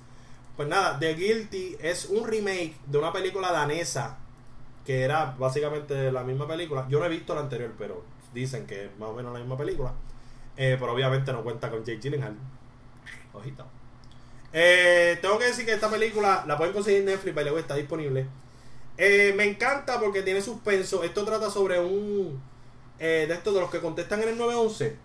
[0.58, 4.18] Pues nada, The Guilty es un remake de una película danesa,
[4.86, 6.86] que era básicamente la misma película.
[6.89, 9.58] Yo no he visto la anterior, pero dicen que es más o menos la misma
[9.58, 9.93] película.
[10.58, 12.36] Eh, pero obviamente no cuenta con Jay Gyllenhaal.
[13.34, 13.66] Ojito.
[14.52, 18.26] Eh, tengo que decir que esta película la pueden conseguir en Netflix, luego está disponible.
[18.98, 21.04] Eh, me encanta porque tiene suspenso.
[21.04, 22.42] Esto trata sobre un.
[23.00, 24.98] Eh, de estos de los que contestan en el 911.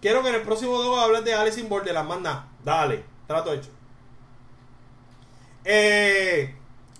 [0.00, 2.08] Quiero que en el próximo video hables de Alice in Borderland.
[2.08, 3.70] Manda, dale, trato hecho.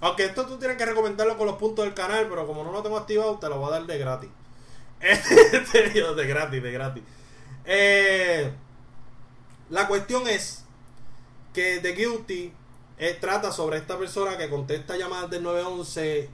[0.01, 2.83] aunque esto tú tienes que recomendarlo con los puntos del canal, pero como no lo
[2.83, 4.31] tengo activado, te lo voy a dar de gratis.
[5.01, 7.03] de gratis, de gratis.
[9.69, 10.66] la cuestión es
[11.57, 12.53] que The Guilty
[12.99, 16.29] eh, trata sobre esta persona que contesta llamadas del 911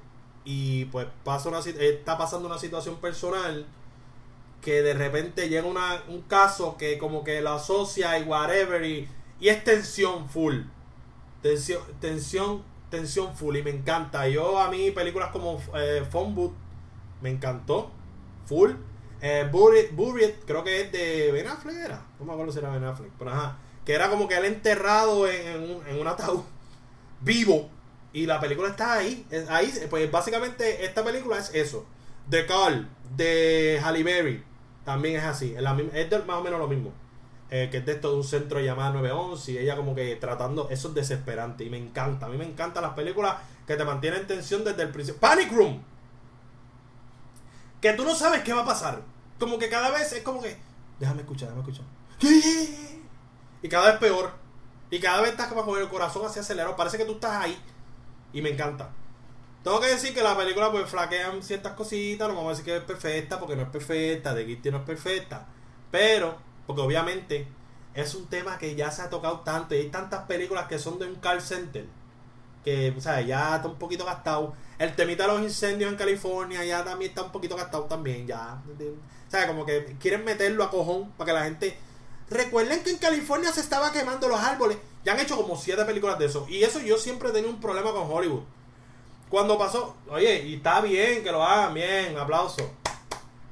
[0.44, 3.64] y pues pasa una, está pasando una situación personal
[4.60, 9.08] que de repente llega una, un caso que como que lo asocia y whatever y,
[9.38, 10.62] y es tensión full.
[11.40, 14.26] Tensión, tensión, tensión full y me encanta.
[14.26, 16.52] Yo a mí películas como eh, Phone Boot
[17.20, 17.92] me encantó.
[18.46, 18.72] Full.
[19.20, 22.04] Eh, Buried, creo que es de Ben Affleck era.
[22.18, 23.12] No me acuerdo si era Ben Affleck.
[23.16, 23.58] Pero ajá.
[23.84, 26.42] Que era como que él enterrado en, un, ataúd
[27.20, 27.68] vivo.
[28.12, 29.26] Y la película está ahí.
[29.48, 31.86] Ahí, pues básicamente esta película es eso.
[32.28, 34.44] The Call, de Halle Berry.
[34.84, 35.54] También es así.
[35.54, 35.62] Es,
[36.26, 36.92] más o menos lo mismo.
[37.54, 40.70] Eh, que es de esto de un centro llamado 911 y ella como que tratando,
[40.70, 44.20] eso es desesperante y me encanta, a mí me encantan las películas que te mantienen
[44.20, 45.20] en tensión desde el principio.
[45.20, 45.84] Panic Room,
[47.82, 49.02] que tú no sabes qué va a pasar,
[49.38, 50.56] como que cada vez es como que,
[50.98, 51.84] déjame escuchar, déjame escuchar,
[53.62, 54.32] y cada vez peor,
[54.90, 57.58] y cada vez estás como el corazón así acelerado, parece que tú estás ahí.
[58.32, 58.90] Y me encanta.
[59.62, 62.76] Tengo que decir que la película pues flaquean ciertas cositas, no vamos a decir que
[62.76, 65.46] es perfecta porque no es perfecta, de Guilty no es perfecta,
[65.90, 66.36] pero
[66.66, 67.46] porque obviamente
[67.94, 69.74] es un tema que ya se ha tocado tanto.
[69.74, 71.86] Y hay tantas películas que son de un call center
[72.64, 74.54] que o sea, ya está un poquito gastado.
[74.78, 78.62] El temita de los incendios en California ya también está un poquito gastado también, ya.
[78.66, 81.78] O sea, como que quieren meterlo a cojón para que la gente...
[82.32, 84.78] Recuerden que en California se estaba quemando los árboles.
[85.04, 86.46] Ya han hecho como siete películas de eso.
[86.48, 88.42] Y eso yo siempre he tenido un problema con Hollywood.
[89.28, 92.70] Cuando pasó, oye, y está bien que lo hagan bien, aplauso.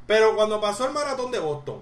[0.07, 1.81] Pero cuando pasó el maratón de Boston,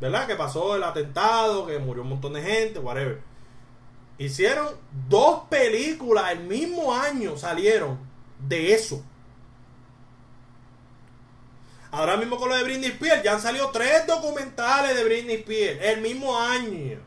[0.00, 0.26] ¿verdad?
[0.26, 3.20] Que pasó el atentado, que murió un montón de gente, whatever.
[4.18, 4.68] Hicieron
[5.08, 7.98] dos películas el mismo año, salieron
[8.38, 9.02] de eso.
[11.92, 15.78] Ahora mismo con lo de Britney Spears, ya han salido tres documentales de Britney Spears
[15.82, 17.00] el mismo año.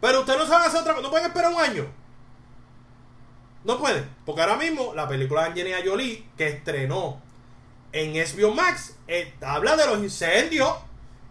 [0.00, 1.86] Pero ustedes no saben hacer otra cosa, no pueden esperar un año.
[3.64, 7.22] No pueden, porque ahora mismo la película de Angelina Jolie que estrenó
[7.92, 8.96] en HBO Max
[9.40, 10.74] habla de los incendios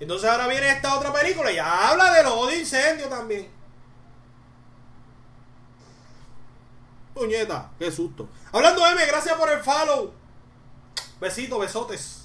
[0.04, 3.50] entonces ahora viene esta otra película y habla de los incendios también.
[7.14, 8.28] Puñeta, qué susto.
[8.52, 10.14] Hablando de M, gracias por el follow.
[11.22, 12.23] Besitos, besotes.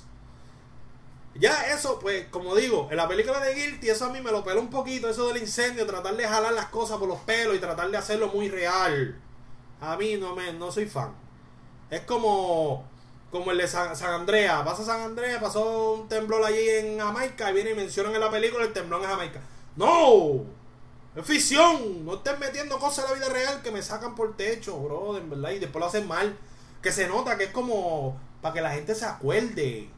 [1.34, 4.42] Ya eso, pues, como digo, en la película de Guilty, eso a mí me lo
[4.42, 7.60] peló un poquito, eso del incendio, tratar de jalar las cosas por los pelos y
[7.60, 9.20] tratar de hacerlo muy real.
[9.80, 11.14] A mí no me, no soy fan.
[11.90, 12.84] Es como
[13.30, 14.64] como el de San, Andrea.
[14.64, 18.30] Pasa San Andrea, pasó un temblor allí en Jamaica y viene y mencionan en la
[18.30, 19.40] película el temblor en Jamaica.
[19.76, 20.44] ¡No!
[21.14, 22.04] Es ficción.
[22.04, 25.28] No estén metiendo cosas en la vida real que me sacan por techo, bro, en
[25.30, 25.50] verdad.
[25.50, 26.36] Y después lo hacen mal.
[26.82, 29.90] Que se nota que es como para que la gente se acuerde.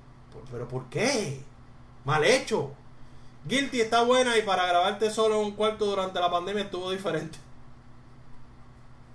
[0.51, 1.41] ¿Pero por qué?
[2.05, 2.70] Mal hecho.
[3.47, 7.39] Guilty está buena y para grabarte solo en un cuarto durante la pandemia estuvo diferente.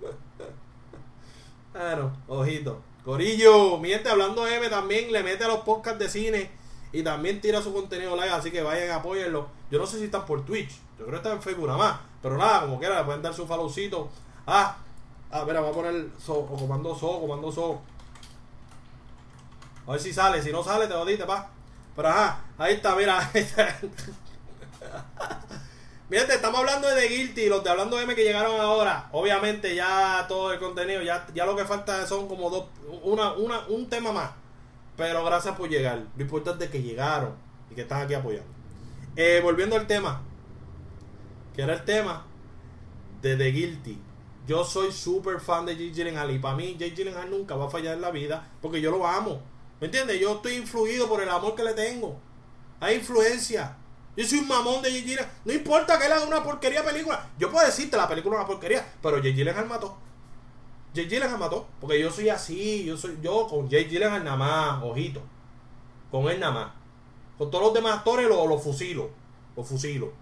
[1.72, 2.82] bueno, ojito.
[3.04, 6.50] Corillo, miente hablando M también le mete a los podcasts de cine
[6.92, 9.46] y también tira su contenido live, así que vayan a apoyarlo.
[9.70, 12.00] Yo no sé si están por Twitch, yo creo que están en Facebook nada más,
[12.20, 14.08] pero nada, como quiera, le pueden dar su followcito.
[14.46, 14.76] Ah,
[15.30, 17.80] a ver, voy a poner o comando so, comando so.
[19.86, 21.50] A ver si sale, si no sale te lo diste, pa.
[21.94, 23.30] Pero ajá, ahí está, mira.
[26.08, 29.08] Mírate, estamos hablando de The Guilty, los de Hablando M que llegaron ahora.
[29.10, 32.66] Obviamente ya todo el contenido, ya, ya lo que falta son como dos,
[33.02, 34.30] una, una, un tema más.
[34.96, 36.04] Pero gracias por llegar.
[36.16, 37.34] Lo importante es que llegaron
[37.70, 38.48] y que están aquí apoyando.
[39.16, 40.22] Eh, volviendo al tema.
[41.56, 42.24] Que era el tema
[43.20, 43.98] de The Guilty.
[44.46, 47.70] Yo soy súper fan de Jake Gyllenhaal y para mí Jake Gyllenhaal nunca va a
[47.70, 49.42] fallar en la vida porque yo lo amo.
[49.80, 50.20] ¿Me entiendes?
[50.20, 52.18] Yo estoy influido por el amor que le tengo.
[52.80, 53.76] Hay influencia.
[54.16, 55.28] Yo soy un mamón de J.
[55.44, 57.28] No importa que él haga una porquería película.
[57.38, 59.28] Yo puedo decirte la película es una porquería, pero J.
[59.28, 59.98] Gyllenhaal mató.
[60.94, 61.06] J.
[61.06, 61.66] Gyllenhaal mató.
[61.80, 62.84] Porque yo soy así.
[62.84, 63.76] Yo soy yo con J.
[63.82, 65.20] Gyllenhaal nada más, ojito.
[66.10, 66.72] Con él nada más.
[67.36, 69.10] Con todos los demás actores los lo fusilo.
[69.54, 70.12] Los fusilo.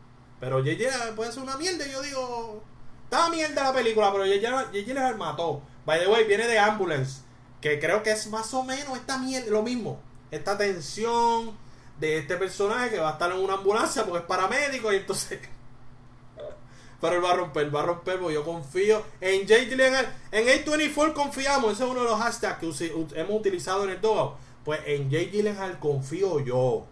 [0.40, 0.70] Pero J.
[0.72, 1.86] Gyllenhaal puede ser una mierda.
[1.86, 2.64] Yo digo.
[3.04, 4.72] Está mierda la película, pero J.
[4.72, 5.62] Gyllenhaal mató.
[5.86, 7.23] By the way, viene de Ambulance.
[7.64, 9.50] Que creo que es más o menos esta mierda.
[9.50, 9.98] Lo mismo.
[10.30, 11.56] Esta tensión
[11.98, 15.40] de este personaje que va a estar en una ambulancia porque es paramédico y entonces
[17.00, 20.46] pero él va a romper, va a romper porque yo confío en Jay Gyllenhaal en
[20.46, 24.80] A24 confiamos, ese es uno de los hashtags que hemos utilizado en el Dogo pues
[24.84, 26.84] en Jay Gyllenhaal confío yo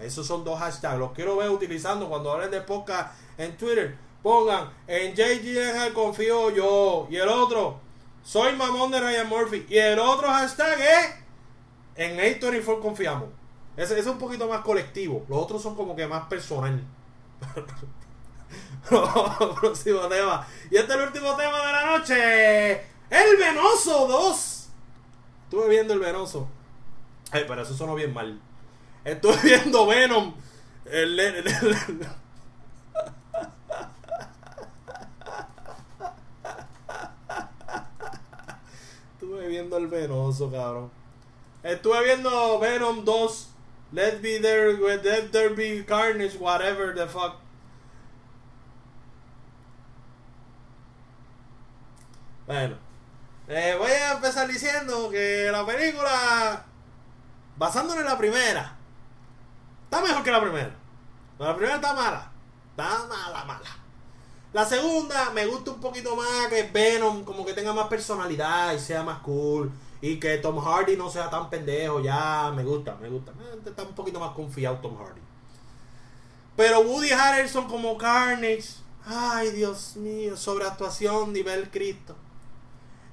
[0.00, 4.70] esos son dos hashtags, los quiero ver utilizando cuando hablen de podcast en Twitter pongan
[4.86, 7.87] en Jay Gyllenhaal confío yo y el otro
[8.28, 11.14] soy mamón de Ryan Murphy y el otro hashtag es
[11.94, 13.28] en A24 confiamos
[13.78, 15.24] ese, es un poquito más colectivo.
[15.28, 16.82] Los otros son como que más personal.
[19.60, 20.44] Próximo tema.
[20.68, 22.72] Y este es el último tema de la noche.
[23.08, 24.68] El Venoso 2.
[25.44, 26.48] Estuve viendo el venoso.
[27.30, 28.40] Ay, pero eso sonó bien mal.
[29.04, 30.34] Estuve viendo Venom.
[30.84, 31.20] El,
[39.12, 40.90] Estuve viendo el venoso, cabrón.
[41.62, 43.48] Estuve viendo Venom 2.
[43.92, 47.36] Let be there, let there be carnage, whatever the fuck.
[52.46, 52.76] Bueno,
[53.48, 56.64] eh, voy a empezar diciendo que la película,
[57.56, 58.76] basándonos en la primera,
[59.84, 60.70] está mejor que la primera.
[61.38, 62.30] La primera está mala,
[62.70, 63.87] está mala, mala.
[64.52, 68.78] La segunda me gusta un poquito más que Venom, como que tenga más personalidad y
[68.78, 69.70] sea más cool.
[70.00, 73.32] Y que Tom Hardy no sea tan pendejo, ya me gusta, me gusta.
[73.32, 75.20] Eh, Está un poquito más confiado Tom Hardy.
[76.56, 78.74] Pero Woody Harrelson como Carnage,
[79.06, 82.16] ay Dios mío, sobreactuación nivel Cristo.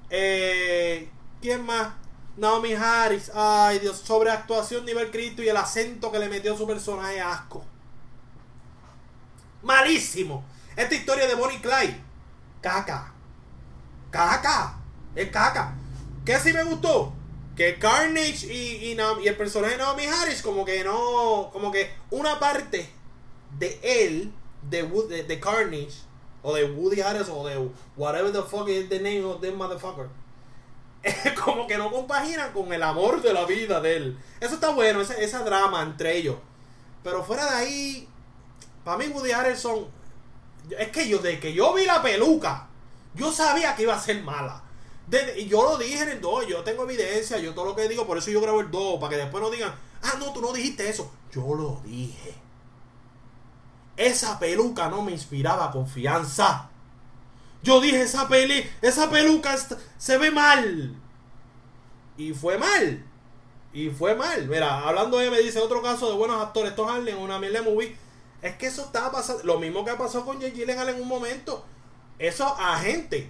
[0.09, 1.09] Eh,
[1.41, 1.93] ¿Quién más?
[2.37, 7.19] Naomi Harris, ay Dios, sobreactuación nivel Cristo y el acento que le metió su personaje
[7.21, 7.63] asco.
[9.63, 10.43] Malísimo.
[10.75, 12.01] Esta historia de Bonnie Clyde.
[12.61, 13.13] Caca.
[14.11, 14.77] Caca.
[15.15, 15.75] Es caca.
[16.25, 17.13] ¿Qué sí me gustó?
[17.55, 21.49] Que Carnage y, y, y el personaje de Naomi Harris, como que no.
[21.53, 22.89] Como que una parte
[23.57, 25.93] de él, de, Wood- de, Carnage,
[26.41, 30.09] o de Woody Harris, o de whatever the fuck is the name of the motherfucker.
[31.45, 34.17] como que no compaginan con el amor de la vida de él.
[34.41, 36.35] Eso está bueno, esa, esa drama entre ellos.
[37.03, 38.09] Pero fuera de ahí,
[38.83, 39.85] para mí Woody Harrelson,
[40.77, 42.67] es que yo, de que yo vi la peluca,
[43.13, 44.63] yo sabía que iba a ser mala.
[45.07, 47.87] Desde- y yo lo dije en el 2, yo tengo evidencia, yo todo lo que
[47.87, 50.41] digo, por eso yo grabo el 2, para que después no digan, ah, no, tú
[50.41, 51.11] no dijiste eso.
[51.31, 52.33] Yo lo dije.
[53.97, 56.69] Esa peluca no me inspiraba confianza.
[57.63, 59.55] Yo dije, esa peli, esa peluca
[59.97, 60.95] se ve mal.
[62.17, 63.03] Y fue mal.
[63.73, 64.47] Y fue mal.
[64.47, 66.87] Mira, hablando de, me dice otro caso de buenos actores, Tom
[67.19, 67.97] una mierda de movie.
[68.41, 69.43] Es que eso estaba pasando.
[69.43, 71.65] Lo mismo que pasó con Jake Gyllenhaal en un momento.
[72.19, 73.27] Esos agentes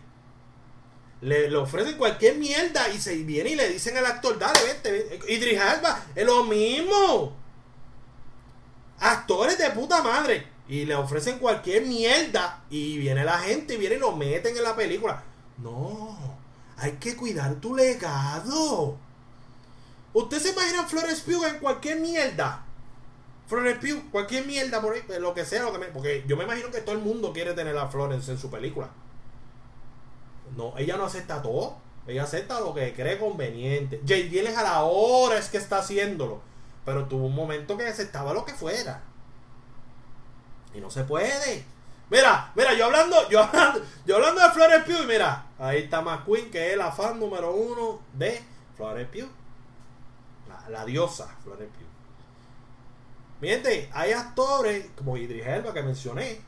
[1.21, 4.91] le, le ofrecen cualquier mierda y se viene y le dicen al actor, dale, vente,
[4.91, 5.33] vente.
[5.33, 7.33] Idris Elba, es lo mismo.
[8.99, 10.47] Actores de puta madre.
[10.67, 12.63] Y le ofrecen cualquier mierda.
[12.69, 15.23] Y viene la gente y viene y lo meten en la película.
[15.57, 16.17] No,
[16.77, 18.97] hay que cuidar tu legado.
[20.13, 22.64] ¿Usted se imagina a Florence Pugh en cualquier mierda?
[23.47, 26.45] Florence Pugh, cualquier mierda por pues, lo que sea, lo que me- porque yo me
[26.45, 28.89] imagino que todo el mundo quiere tener a Florence en su película.
[30.55, 31.77] No, ella no acepta todo.
[32.07, 33.99] Ella acepta lo que cree conveniente.
[34.07, 36.41] Jay Gyllenhaal ahora es que está haciéndolo.
[36.85, 39.01] Pero tuvo un momento que aceptaba lo que fuera.
[40.73, 41.65] Y no se puede.
[42.09, 46.51] Mira, mira, yo hablando, yo hablando, yo hablando de Florence Pugh, mira, ahí está McQueen,
[46.51, 48.39] que es la fan número uno de
[48.77, 49.31] Florence Pugh.
[50.47, 51.84] La, la diosa Florence Pugh.
[53.45, 56.41] Mi gente, hay actores como Idris Elba que mencioné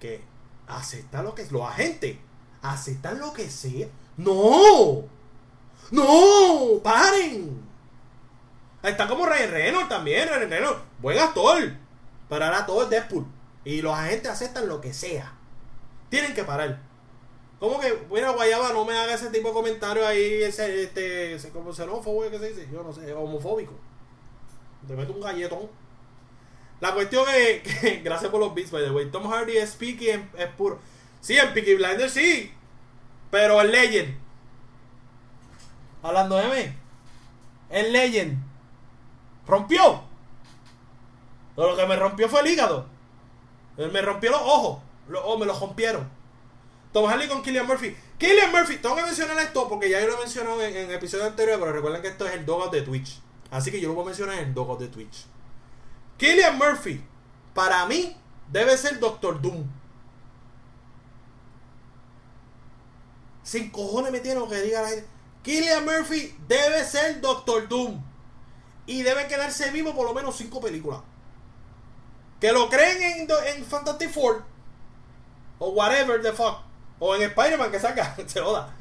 [0.00, 0.24] que
[0.66, 2.16] aceptan lo que los agentes
[2.62, 3.86] aceptan lo que sea.
[4.16, 5.04] No,
[5.92, 7.62] no, paren.
[8.82, 11.76] Está como Ryan Reynolds también, Ryan Reynolds, buen actor,
[12.28, 13.24] pero ahora todo es Deadpool
[13.64, 15.32] y los agentes aceptan lo que sea.
[16.08, 16.80] Tienen que parar.
[17.60, 21.50] ¿Cómo que, mira, Guayaba, no me haga ese tipo de comentarios ahí, ese, este, ese
[21.50, 22.68] como xenófobo, ¿qué se dice?
[22.72, 23.89] Yo no sé, homofóbico.
[24.86, 25.68] Te meto un galletón.
[26.80, 30.08] La cuestión es que, gracias por los beats, by the way, Tom Hardy es Peaky,
[30.08, 30.78] es puro.
[31.20, 32.52] Sí, en Peaky Blinders sí,
[33.30, 34.18] pero en Legend.
[36.02, 36.74] Hablando de mí,
[37.68, 38.38] en Legend.
[39.46, 40.02] Rompió.
[41.56, 42.86] Lo que me rompió fue el hígado.
[43.76, 44.82] Me rompió los ojos.
[45.08, 46.08] Los ojos me los rompieron.
[46.92, 47.94] Tom Hardy con Killian Murphy.
[48.18, 51.28] Killian Murphy, tengo que mencionar esto porque ya yo lo he mencionado en, en episodios
[51.28, 53.20] anteriores, pero recuerden que esto es el Dog de Twitch.
[53.50, 55.26] Así que yo lo voy a mencionar en el Dog de Twitch.
[56.18, 57.02] Killian Murphy,
[57.54, 58.16] para mí,
[58.50, 59.64] debe ser Doctor Doom.
[63.42, 65.06] Sin cojones me tiene lo que diga la gente.
[65.42, 68.00] Killian Murphy debe ser Doctor Doom.
[68.86, 71.00] Y debe quedarse vivo por lo menos cinco películas.
[72.40, 74.44] Que lo creen en, en Fantastic Four.
[75.58, 76.58] O whatever the fuck.
[76.98, 78.16] O en Spider-Man que saca.
[78.26, 78.74] Se joda.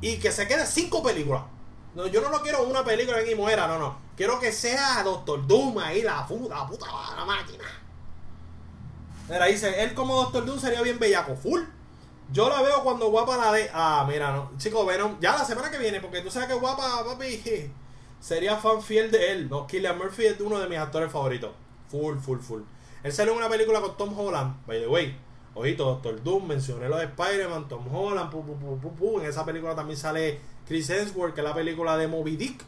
[0.00, 1.44] Y que se quede cinco películas.
[1.94, 3.96] No, yo no lo quiero una película en y muera, no, no.
[4.16, 6.86] Quiero que sea Doctor Doom ahí, la puta, puta
[7.16, 7.64] la máquina.
[9.28, 11.62] Mira, dice, él como Doctor Doom sería bien bellaco, full.
[12.32, 13.70] Yo la veo cuando guapa la de.
[13.72, 14.50] Ah, mira, no.
[14.56, 17.42] Chico, Venom, ya la semana que viene, porque tú sabes que guapa, papi,
[18.20, 19.48] sería fan fiel de él.
[19.48, 21.52] No, Killian Murphy es uno de mis actores favoritos.
[21.88, 22.62] Full, full, full.
[23.02, 25.16] Él salió en una película con Tom Holland, by the way.
[25.54, 29.20] Ojito, Doctor Doom, mencioné los de Spider-Man, Tom Holland, pu, pu, pu.
[29.20, 32.64] En esa película también sale Chris Hemsworth, que es la película de Moby Dick.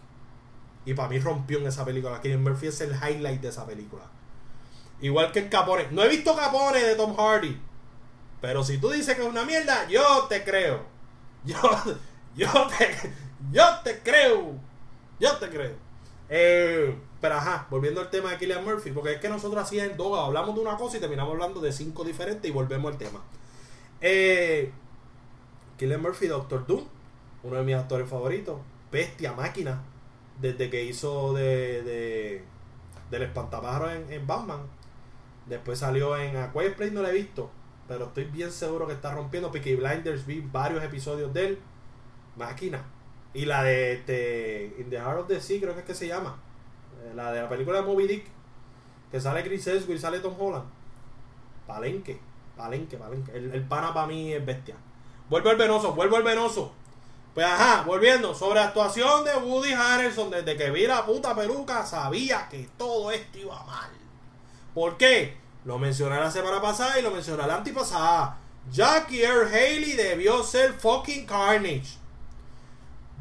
[0.84, 2.20] Y para mí rompió en esa película.
[2.20, 4.04] Killian Murphy es el highlight de esa película.
[5.00, 5.88] Igual que el Capone.
[5.90, 7.60] No he visto Capone de Tom Hardy.
[8.40, 10.84] Pero si tú dices que es una mierda, yo te creo.
[11.44, 11.56] Yo,
[12.36, 13.12] yo te,
[13.50, 14.54] yo te creo.
[15.18, 15.74] Yo te creo.
[16.28, 19.96] Eh, pero ajá, volviendo al tema de Killian Murphy, porque es que nosotros así en
[19.96, 23.20] Doga hablamos de una cosa y terminamos hablando de cinco diferentes y volvemos al tema.
[24.00, 24.72] Eh,
[25.78, 26.84] Killian Murphy, Doctor Doom,
[27.46, 29.82] uno de mis actores favoritos, bestia, máquina,
[30.40, 32.44] desde que hizo de, de
[33.10, 34.60] del espantapájaro en, Batman.
[35.46, 37.50] Después salió en A no lo he visto,
[37.86, 39.52] pero estoy bien seguro que está rompiendo.
[39.52, 41.58] Peaky Blinders, vi varios episodios de él.
[42.36, 42.82] Máquina.
[43.32, 46.08] Y la de este, In the Heart of the Sea, creo que es que se
[46.08, 46.36] llama.
[47.04, 48.24] Eh, La de la película de Moby Dick.
[49.10, 50.64] Que sale Chris Hemsworth y sale Tom Holland.
[51.66, 52.18] Palenque.
[52.56, 53.32] Palenque, palenque.
[53.32, 54.74] El, el pana para mí es bestia.
[55.28, 56.72] Vuelvo al venoso, vuelvo al venoso.
[57.36, 58.34] Pues ajá, volviendo.
[58.34, 60.30] Sobre actuación de Woody Harrelson.
[60.30, 63.90] Desde que vi la puta peluca, sabía que todo esto iba mal.
[64.72, 65.36] ¿Por qué?
[65.66, 68.38] Lo mencioné la semana pasada y lo mencioné la antipasada.
[68.72, 71.98] Jackie Earl Haley debió ser fucking Carnage.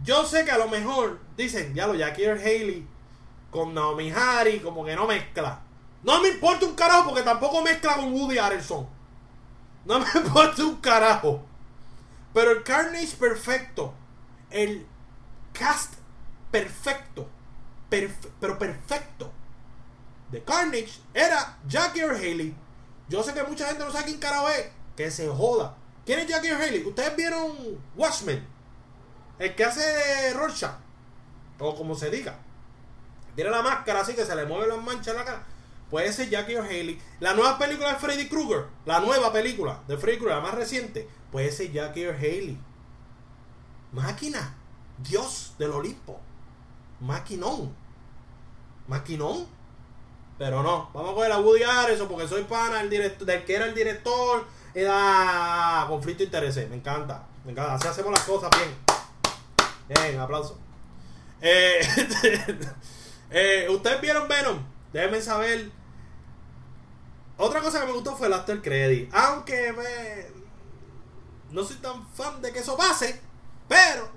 [0.01, 2.88] Yo sé que a lo mejor dicen, ya lo Jackie Earl Haley
[3.51, 5.59] con Naomi Harry como que no mezcla.
[6.03, 8.88] No me importa un carajo porque tampoco mezcla con Woody Harrelson.
[9.84, 11.43] No me importa un carajo.
[12.34, 13.93] Pero el Carnage perfecto,
[14.56, 14.86] el
[15.53, 15.93] cast
[16.51, 17.28] perfecto,
[17.91, 19.32] perfe- pero perfecto
[20.32, 22.56] de Carnage era Jackie Earl Haley.
[23.10, 24.70] Yo sé que mucha gente no sabe quién carajo es.
[24.95, 25.76] Que se joda.
[26.06, 26.84] ¿Quién es Jackie Earl Haley?
[26.86, 27.51] ¿Ustedes vieron
[27.95, 28.45] Watchmen?
[29.39, 30.76] El que hace Rorschach.
[31.60, 32.38] O como se diga.
[33.36, 35.43] Tiene la máscara así que se le mueven las manchas en la cara.
[35.91, 37.01] Puede ser Jackie Earl Haley.
[37.20, 38.66] La nueva película de Freddy Krueger.
[38.86, 41.08] La nueva película de Freddy Krueger, la más reciente.
[41.32, 42.58] Puede ser Jackie Earl Haley.
[43.96, 44.54] Máquina.
[44.98, 46.20] Dios del Olimpo.
[47.00, 47.74] Maquinón.
[48.88, 49.48] Maquinón.
[50.38, 53.74] Pero no, vamos a coger a Woody Harrelson porque soy pana del, que era el
[53.74, 54.46] director.
[54.74, 56.70] Era conflicto de intereses.
[56.70, 57.24] Me encanta.
[57.46, 57.76] Me encanta.
[57.76, 58.76] Así hacemos las cosas bien.
[59.88, 60.58] Bien, aplauso.
[61.41, 61.80] Eh,
[63.30, 64.60] eh, ¿Ustedes vieron Venom?
[64.91, 65.72] Déjenme saber.
[67.38, 69.14] Otra cosa que me gustó fue el after credit.
[69.14, 70.36] Aunque me-
[71.52, 73.22] no soy tan fan de que eso pase.
[73.68, 74.09] Pero,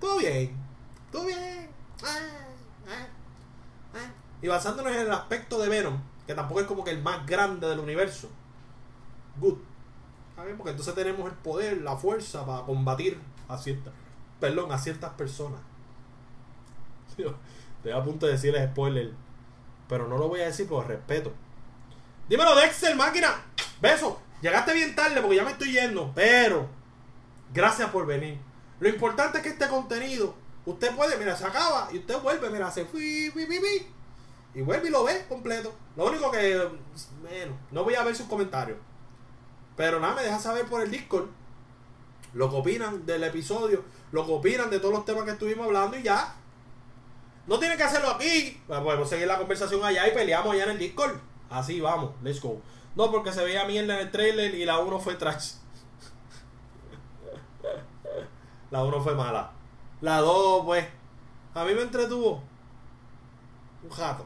[0.00, 0.56] todo bien.
[1.10, 1.70] Todo bien.
[4.40, 7.68] Y basándonos en el aspecto de Venom, que tampoco es como que el más grande
[7.68, 8.28] del universo.
[9.38, 9.58] Good.
[10.34, 13.92] Porque entonces tenemos el poder, la fuerza para combatir a ciertas,
[14.40, 15.60] perdón, a ciertas personas.
[17.10, 19.12] Estoy a punto de decirles spoiler,
[19.88, 21.32] pero no lo voy a decir por respeto.
[22.28, 23.42] Dímelo, Dexter, máquina.
[23.80, 24.20] Beso.
[24.40, 26.66] Llegaste bien tarde porque ya me estoy yendo, pero
[27.54, 28.38] gracias por venir.
[28.82, 30.34] Lo importante es que este contenido,
[30.66, 33.86] usted puede, mira, se acaba y usted vuelve, mira, fui, fui, fui,
[34.56, 35.72] y vuelve y lo ve completo.
[35.94, 36.68] Lo único que,
[37.20, 38.76] bueno, no voy a ver sus comentarios.
[39.76, 41.28] Pero nada, me deja saber por el Discord
[42.34, 45.96] lo que opinan del episodio, lo que opinan de todos los temas que estuvimos hablando
[45.96, 46.34] y ya.
[47.46, 48.60] No tienen que hacerlo aquí.
[48.66, 51.20] Pues Podemos seguir la conversación allá y peleamos allá en el Discord.
[51.50, 52.60] Así vamos, let's go.
[52.96, 55.61] No, porque se veía mierda en el trailer y la 1 fue trash.
[58.72, 59.52] La 1 fue mala.
[60.00, 60.84] La 2, pues,
[61.54, 62.42] a mí me entretuvo.
[63.84, 64.24] Un jato.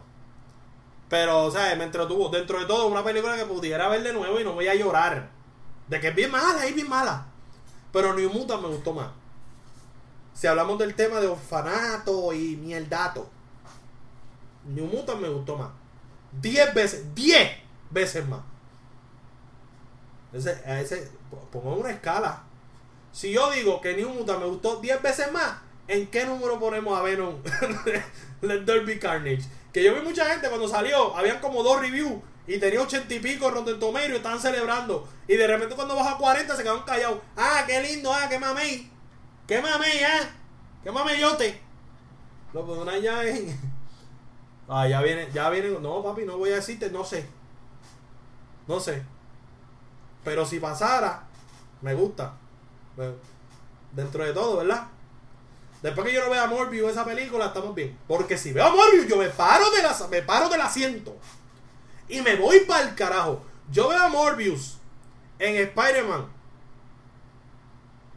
[1.08, 2.28] Pero, o sea, me entretuvo.
[2.28, 5.30] Dentro de todo, una película que pudiera ver de nuevo y no voy a llorar.
[5.88, 7.26] De que es bien mala, es bien mala.
[7.92, 9.08] Pero New Mutant me gustó más.
[10.32, 13.28] Si hablamos del tema de orfanato y mierdato.
[14.64, 15.70] New Mutant me gustó más.
[16.40, 17.50] 10 veces, 10
[17.90, 18.42] veces más.
[20.32, 21.10] Ese, ese,
[21.50, 22.45] pongo una escala.
[23.16, 25.56] Si yo digo que New Mutant me gustó 10 veces más,
[25.88, 27.36] ¿en qué número ponemos a Venom?
[28.42, 29.40] Let Be Carnage.
[29.72, 33.20] Que yo vi mucha gente cuando salió, habían como dos reviews y tenía 80 y
[33.20, 35.08] pico en Rotten Tomatoes y estaban celebrando.
[35.26, 37.20] Y de repente cuando baja a 40 se quedaron callados.
[37.38, 38.90] Ah, qué lindo, ah, qué mamey.
[39.46, 40.28] Qué mamey, ah.
[40.84, 41.58] Qué mameyote.
[42.52, 43.48] Lo ponen ya en.
[44.68, 45.70] Ah, ya viene, ya viene.
[45.80, 47.26] No, papi, no voy a decirte, no sé.
[48.66, 49.02] No sé.
[50.22, 51.22] Pero si pasara,
[51.80, 52.34] me gusta.
[52.96, 53.14] Bueno,
[53.92, 54.88] Dentro de todo, ¿verdad?
[55.82, 57.96] Después que yo no vea Morbius esa película, estamos bien.
[58.08, 61.16] Porque si veo Morbius, yo me paro, de la, me paro del asiento.
[62.08, 63.42] Y me voy para el carajo.
[63.70, 64.78] Yo veo a Morbius
[65.38, 66.26] en Spider-Man.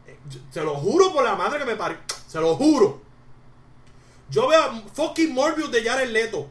[0.08, 0.18] Eh,
[0.52, 1.98] Se lo juro por la madre que me parió.
[2.28, 3.02] Se lo juro.
[4.30, 6.50] Yo veo a fucking Morbius de Jared Leto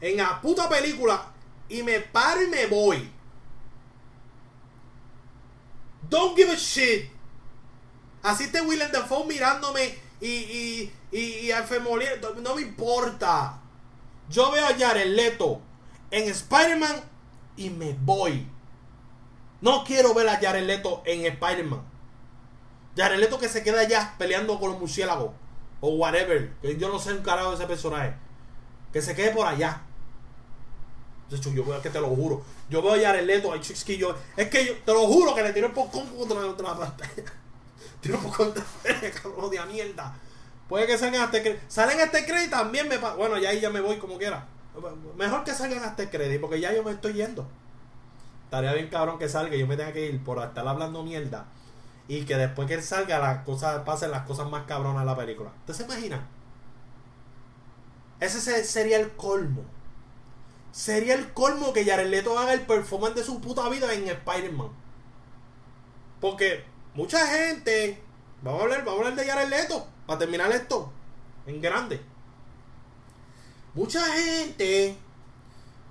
[0.00, 1.26] en la puta película
[1.68, 3.10] y me paro y me voy.
[6.08, 7.19] Don't give a shit.
[8.22, 11.52] Así esté Willem Dafoe mirándome y, y, y, y
[12.42, 13.58] no me importa.
[14.28, 15.60] Yo veo a Jared Leto
[16.10, 17.02] en Spider-Man
[17.56, 18.46] y me voy.
[19.60, 21.82] No quiero ver a Jared Leto en Spider-Man.
[22.96, 25.32] Jared Leto que se queda allá peleando con los murciélagos.
[25.80, 26.54] O whatever.
[26.60, 28.14] Que yo no sé un carajo de ese personaje.
[28.92, 29.82] Que se quede por allá.
[31.28, 32.42] De hecho, yo veo que te lo juro.
[32.68, 33.60] Yo veo a Jared Leto, hay.
[33.60, 37.32] Es que yo te lo juro que le tiro un poco contra, la pantalla.
[38.00, 38.64] Tiro un poco contra
[39.22, 40.14] cabrón de mierda.
[40.68, 43.70] Puede que salgan hasta el Salen hasta el crédito también me Bueno, ya ahí ya
[43.70, 44.46] me voy como quiera.
[45.16, 47.48] Mejor que salgan hasta el crédito, porque ya yo me estoy yendo.
[48.44, 51.46] Estaría bien cabrón que salga yo me tenga que ir por estar hablando mierda.
[52.08, 55.16] Y que después que él salga las cosas pasen las cosas más cabronas de la
[55.16, 55.50] película.
[55.60, 56.26] ¿Usted se imagina?
[58.20, 59.64] Ese sería el colmo.
[60.72, 64.68] Sería el colmo que Jared Leto haga el performance de su puta vida en Spider-Man.
[66.20, 66.64] Porque
[66.94, 68.02] mucha gente.
[68.42, 69.86] Vamos a hablar, vamos a hablar de Jared Leto.
[70.06, 70.92] Para terminar esto.
[71.46, 72.00] En grande.
[73.74, 74.96] Mucha gente.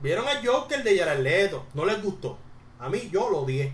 [0.01, 1.65] Vieron al Joker de Jared Leto.
[1.73, 2.37] No les gustó.
[2.79, 3.73] A mí yo lo odié.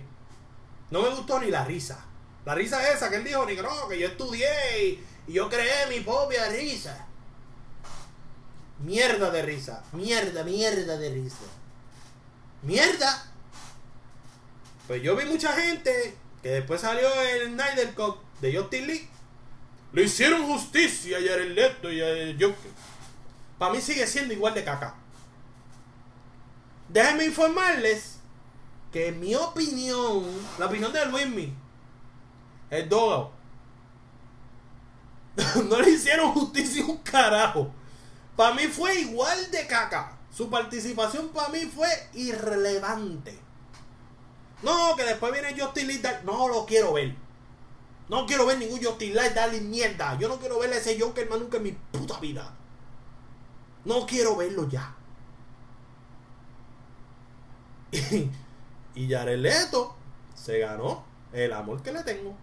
[0.91, 2.05] No me gustó ni la risa.
[2.45, 4.47] La risa esa que él dijo, ni que no, que yo estudié
[4.83, 7.07] y, y yo creé mi propia risa.
[8.79, 9.83] Mierda de risa.
[9.93, 11.45] Mierda, mierda de risa.
[12.61, 13.31] Mierda.
[14.87, 16.15] Pues yo vi mucha gente
[16.45, 17.95] que después salió el Snyder
[18.39, 19.09] de Justin Lee.
[19.93, 22.71] Le hicieron justicia a Jared Leto y a Joker.
[23.57, 24.93] Para mí sigue siendo igual de caca.
[26.87, 28.17] Déjenme informarles
[28.93, 30.23] que mi opinión,
[30.59, 31.51] la opinión de Luismi,
[32.69, 33.33] es Dogo.
[35.67, 37.73] no le hicieron justicia un carajo.
[38.35, 40.15] Para mí fue igual de caca.
[40.31, 43.44] Su participación para mí fue irrelevante.
[44.65, 46.01] No, que después viene Justin Lee.
[46.25, 47.15] No lo quiero ver.
[48.09, 50.17] No quiero ver ningún Justin Lee darle mierda.
[50.19, 52.53] Yo no quiero ver a ese Joker más nunca en mi puta vida.
[53.85, 54.93] No quiero verlo ya.
[57.91, 58.29] Y,
[58.95, 59.95] y Jared Leto
[60.33, 62.35] se ganó el amor que le tengo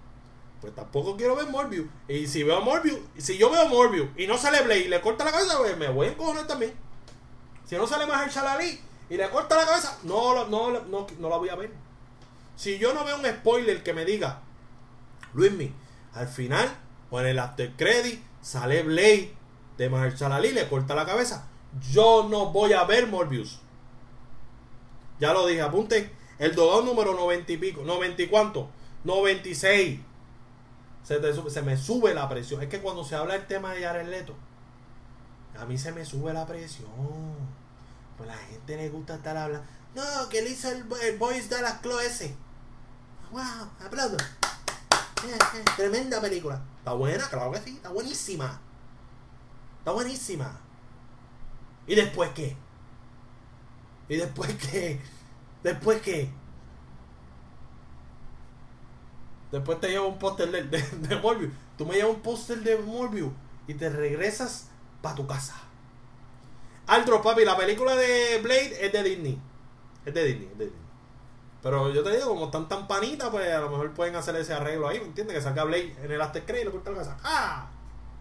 [0.63, 1.89] pues tampoco quiero ver Morbius.
[2.07, 5.25] Y si veo Morbius, si yo veo Morbius y no sale Blade y le corta
[5.25, 6.73] la cabeza, pues me voy a encojonar también.
[7.67, 11.29] Si no sale más el Shalali y le corta la cabeza, no, no, no, no
[11.29, 11.73] la voy a ver.
[12.63, 14.39] Si yo no veo un spoiler que me diga,
[15.35, 15.75] Luismi,
[16.15, 16.73] al final,
[17.11, 19.35] o en el after credit, sale Blade
[19.79, 21.49] de Mahershala Ali, le corta la cabeza.
[21.91, 23.59] Yo no voy a ver Morbius.
[25.19, 26.13] Ya lo dije, apunten.
[26.39, 27.83] El dogado número 90 y pico.
[27.83, 28.71] ¿90 y cuánto?
[29.03, 29.99] 96
[31.03, 32.63] se, me sube la presión.
[32.63, 34.37] Es que cuando se habla el tema de Jared Leto,
[35.59, 36.87] a mí se me sube la presión.
[38.17, 39.67] Pues la gente le gusta estar hablando.
[39.97, 40.85] No, que él hizo el,
[41.19, 42.37] Boys de las ese.
[43.33, 43.87] ¡Wow!
[43.87, 44.17] Aplaudo.
[44.19, 46.61] Eh, eh, tremenda película.
[46.79, 47.71] Está buena, claro que sí.
[47.71, 48.61] Está buenísima.
[49.79, 50.61] Está buenísima.
[51.87, 52.57] ¿Y después qué?
[54.09, 55.01] ¿Y después qué?
[55.63, 56.31] ¿Después qué?
[59.51, 61.53] Después te lleva un póster de, de, Morbius.
[61.79, 63.33] Tú me llevas un póster de Morbius
[63.67, 64.69] y te regresas
[65.01, 65.57] para tu casa.
[66.87, 69.39] Altro, papi, la película de Blade es de Disney.
[70.05, 70.82] Es de Disney, es de Disney.
[71.63, 74.53] Pero yo te digo, como están tan panitas, pues a lo mejor pueden hacer ese
[74.53, 75.37] arreglo ahí, ¿me entiendes?
[75.37, 77.17] Que salga Blade en el After Credit y le corta la casa.
[77.23, 77.71] ¡Ah!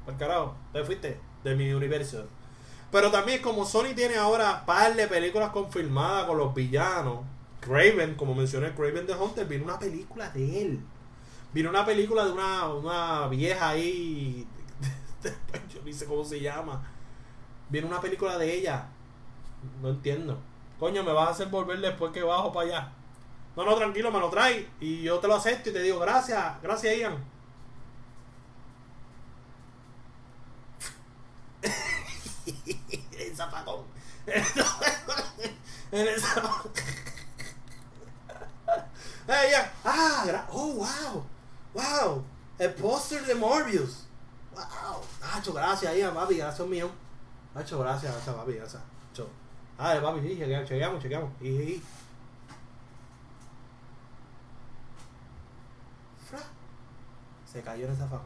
[0.06, 2.28] Por carajo, te fuiste de mi universo.
[2.92, 7.20] Pero también como Sony tiene ahora par de películas confirmadas con los villanos.
[7.62, 10.80] Craven, como mencioné, Craven the Hunter, viene una película de él.
[11.54, 14.48] Vino una película de una, una vieja ahí.
[15.74, 16.84] Yo no sé cómo se llama.
[17.70, 18.88] Viene una película de ella.
[19.82, 20.40] No entiendo.
[20.80, 22.94] Coño, me vas a hacer volver después que bajo para allá.
[23.56, 24.70] No, no, tranquilo, me lo trae.
[24.80, 27.24] Y yo te lo acepto y te digo, gracias, gracias, Ian.
[33.18, 33.86] el zapacón.
[34.26, 34.44] En
[36.08, 36.72] el zapacón.
[39.28, 39.74] hey, ya.
[39.84, 41.26] Ah, oh, wow.
[41.74, 42.24] ¡Wow!
[42.58, 44.06] El póster de Morbius.
[44.54, 45.02] ¡Wow!
[45.22, 46.90] Nacho, gracias ahí, papi, gracias mío.
[47.54, 48.82] Nacho, gracias, gracias, papi, gracias.
[49.10, 49.30] Nacho.
[49.78, 51.42] Ah, papi, sí, chequeamos, chequeamos, chequeamos.
[51.42, 51.82] Y.
[57.52, 58.24] Se cayó en esa fama.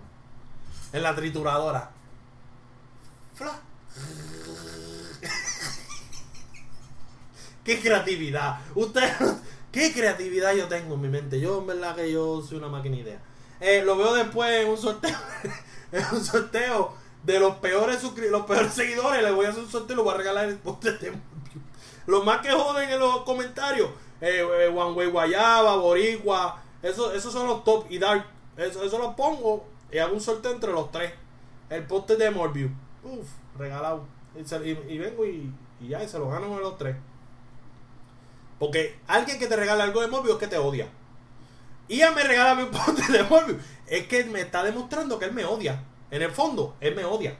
[0.93, 1.89] En la trituradora.
[3.33, 3.59] Fra.
[7.63, 8.59] ¡Qué creatividad!
[8.75, 9.11] Usted,
[9.71, 11.39] qué creatividad yo tengo en mi mente.
[11.39, 13.19] Yo, en verdad, que yo soy una máquina de idea.
[13.59, 15.17] Eh, lo veo después en un sorteo.
[15.91, 19.23] en un sorteo de los peores los peores seguidores.
[19.23, 20.59] Le voy a hacer un sorteo y lo voy a regalar el
[22.05, 23.89] Los más que joden en los comentarios.
[24.21, 26.61] Eh, eh, One Way Guayaba, Boricua.
[26.83, 28.34] Eso, esos son los top y dark.
[28.57, 31.13] Eso, eso lo pongo y hago un sorteo entre los tres.
[31.69, 32.71] el poste de Morbius.
[33.03, 33.27] Uf,
[33.57, 34.05] regalado.
[34.35, 35.51] Y, vengo y,
[35.87, 36.95] ya, y se lo gano a los tres.
[38.59, 40.87] Porque alguien que te regala algo de Morbius es que te odia.
[41.87, 43.61] Y ya me regala mi poste de Morbius.
[43.87, 45.83] Es que me está demostrando que él me odia.
[46.11, 47.37] En el fondo, él me odia.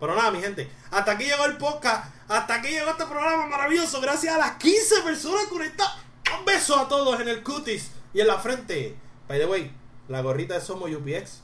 [0.00, 0.70] Pero nada, mi gente.
[0.90, 2.12] Hasta aquí llegó el podcast.
[2.28, 4.00] Hasta aquí llegó este programa maravilloso.
[4.00, 5.96] Gracias a las 15 personas conectadas.
[6.38, 8.96] Un beso a todos en el cutis y en la frente.
[9.28, 9.70] By the way,
[10.08, 11.40] la gorrita de Somos UPX.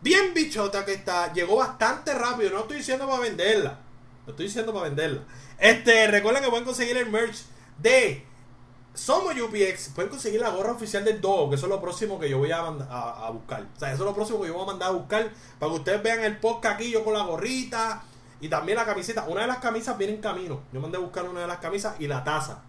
[0.00, 1.32] Bien bichota que está.
[1.32, 2.50] Llegó bastante rápido.
[2.50, 3.78] No estoy diciendo para venderla.
[4.26, 5.22] No estoy diciendo para venderla.
[5.58, 7.44] Este, recuerden que pueden conseguir el merch
[7.78, 8.26] de
[8.94, 9.90] Somos UPX.
[9.94, 11.50] Pueden conseguir la gorra oficial del Dog.
[11.50, 13.66] Que eso es lo próximo que yo voy a, a, a, buscar.
[13.76, 15.30] O sea, eso es lo próximo que yo voy a mandar a buscar.
[15.60, 16.90] Para que ustedes vean el podcast aquí.
[16.90, 18.02] Yo con la gorrita.
[18.40, 19.24] Y también la camiseta.
[19.28, 20.62] Una de las camisas viene en camino.
[20.72, 22.62] Yo mandé a buscar una de las camisas y la taza.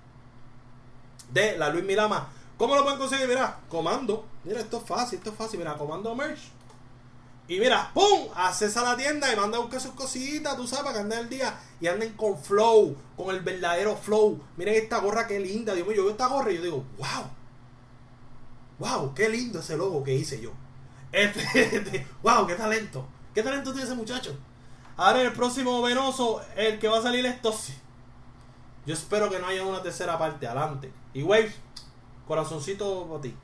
[1.32, 2.30] De la Luis Milama.
[2.64, 3.28] ¿Cómo lo pueden conseguir?
[3.28, 4.26] Mira, comando.
[4.46, 5.60] Mira, esto es fácil, esto es fácil.
[5.60, 6.40] Mira, comando merch.
[7.46, 8.30] Y mira, ¡pum!
[8.38, 11.20] Haces a la tienda y manda a buscar sus cositas, tú sabes, para que anden
[11.20, 14.42] el día y anden con flow, con el verdadero flow.
[14.56, 15.74] Miren esta gorra, qué linda.
[15.74, 17.26] Dios mío, yo veo esta gorra y yo digo, wow.
[18.80, 20.54] Wow, qué lindo ese logo que hice yo.
[21.12, 21.42] Este,
[21.76, 23.06] este, wow, qué talento.
[23.36, 24.38] ¿Qué talento tiene ese muchacho?
[24.96, 27.74] Ahora el próximo venoso, el que va a salir es Tossi.
[28.86, 30.48] Yo espero que no haya una tercera parte.
[30.48, 30.94] Adelante.
[31.14, 31.54] Y Wave,
[32.28, 33.36] corazoncito para ti.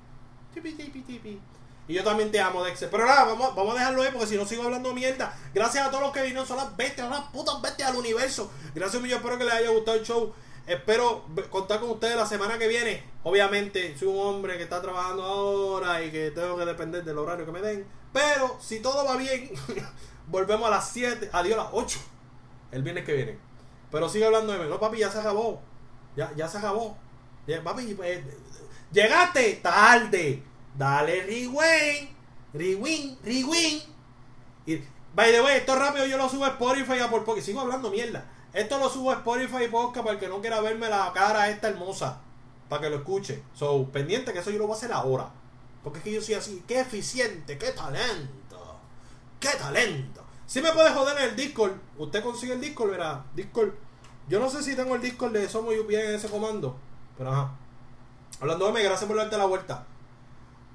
[1.89, 2.89] Y yo también te amo, Dexter.
[2.91, 5.35] Pero nada, vamos, vamos a dejarlo ahí porque si no sigo hablando mierda.
[5.55, 8.51] Gracias a todos los que vinieron, son las bestias, son las putas bestias del universo.
[8.75, 10.33] Gracias, yo espero que les haya gustado el show.
[10.67, 13.03] Espero contar con ustedes la semana que viene.
[13.23, 17.43] Obviamente, soy un hombre que está trabajando ahora y que tengo que depender del horario
[17.43, 17.87] que me den.
[18.13, 19.49] Pero si todo va bien,
[20.27, 21.99] volvemos a las 7, adiós a las 8,
[22.71, 23.39] el viernes que viene.
[23.89, 24.69] Pero sigue hablando de mí.
[24.69, 25.59] No, papi, ya se acabó.
[26.15, 26.95] Ya, ya se acabó.
[27.63, 28.19] papi, pues,
[28.91, 30.43] llegaste tarde.
[30.77, 32.09] Dale rewind,
[32.53, 33.83] rewind, rewind.
[34.65, 34.77] Y,
[35.13, 37.91] by the way, esto rápido yo lo subo a Spotify a por porque sigo hablando
[37.91, 38.25] mierda.
[38.53, 41.49] Esto lo subo a Spotify y podcast para el que no quiera verme la cara
[41.49, 42.21] esta hermosa.
[42.67, 43.43] Para que lo escuche.
[43.53, 45.29] So, pendiente que eso yo lo voy a hacer ahora.
[45.83, 46.63] Porque es que yo soy así.
[46.67, 48.79] Qué eficiente, qué talento.
[49.39, 50.23] Qué talento.
[50.45, 51.73] Si me puede joder en el Discord.
[51.97, 53.25] Usted consigue el Discord, verá.
[53.35, 53.73] Discord.
[54.27, 56.77] Yo no sé si tengo el Discord de Somos UPN en ese comando.
[57.17, 57.51] Pero ajá.
[58.39, 59.85] Hablando de mí, gracias por darte la vuelta.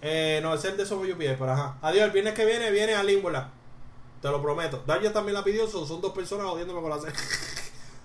[0.02, 1.78] Eh, no, es el de Somos UPN, pero ajá.
[1.80, 3.50] Adiós, el viernes que viene viene a Limbola.
[4.20, 4.82] Te lo prometo.
[4.86, 7.18] Daria también la pidió, son, son dos personas jodiéndome con la serie.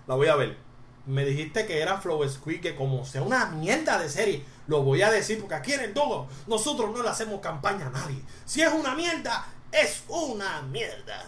[0.07, 0.57] la voy a ver.
[1.05, 5.01] Me dijiste que era Flow Squid, que como sea una mierda de serie, lo voy
[5.01, 8.21] a decir porque aquí en el todo nosotros no le hacemos campaña a nadie.
[8.45, 11.25] Si es una mierda, es una mierda.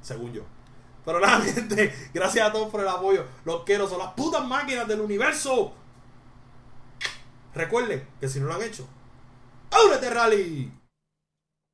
[0.00, 0.42] Según yo.
[1.04, 3.24] Pero nada, gente, gracias a todos por el apoyo.
[3.44, 5.72] Los quiero, son las putas máquinas del universo.
[7.54, 8.86] Recuerden que si no lo han hecho,
[9.70, 10.81] ¡ábrete rally!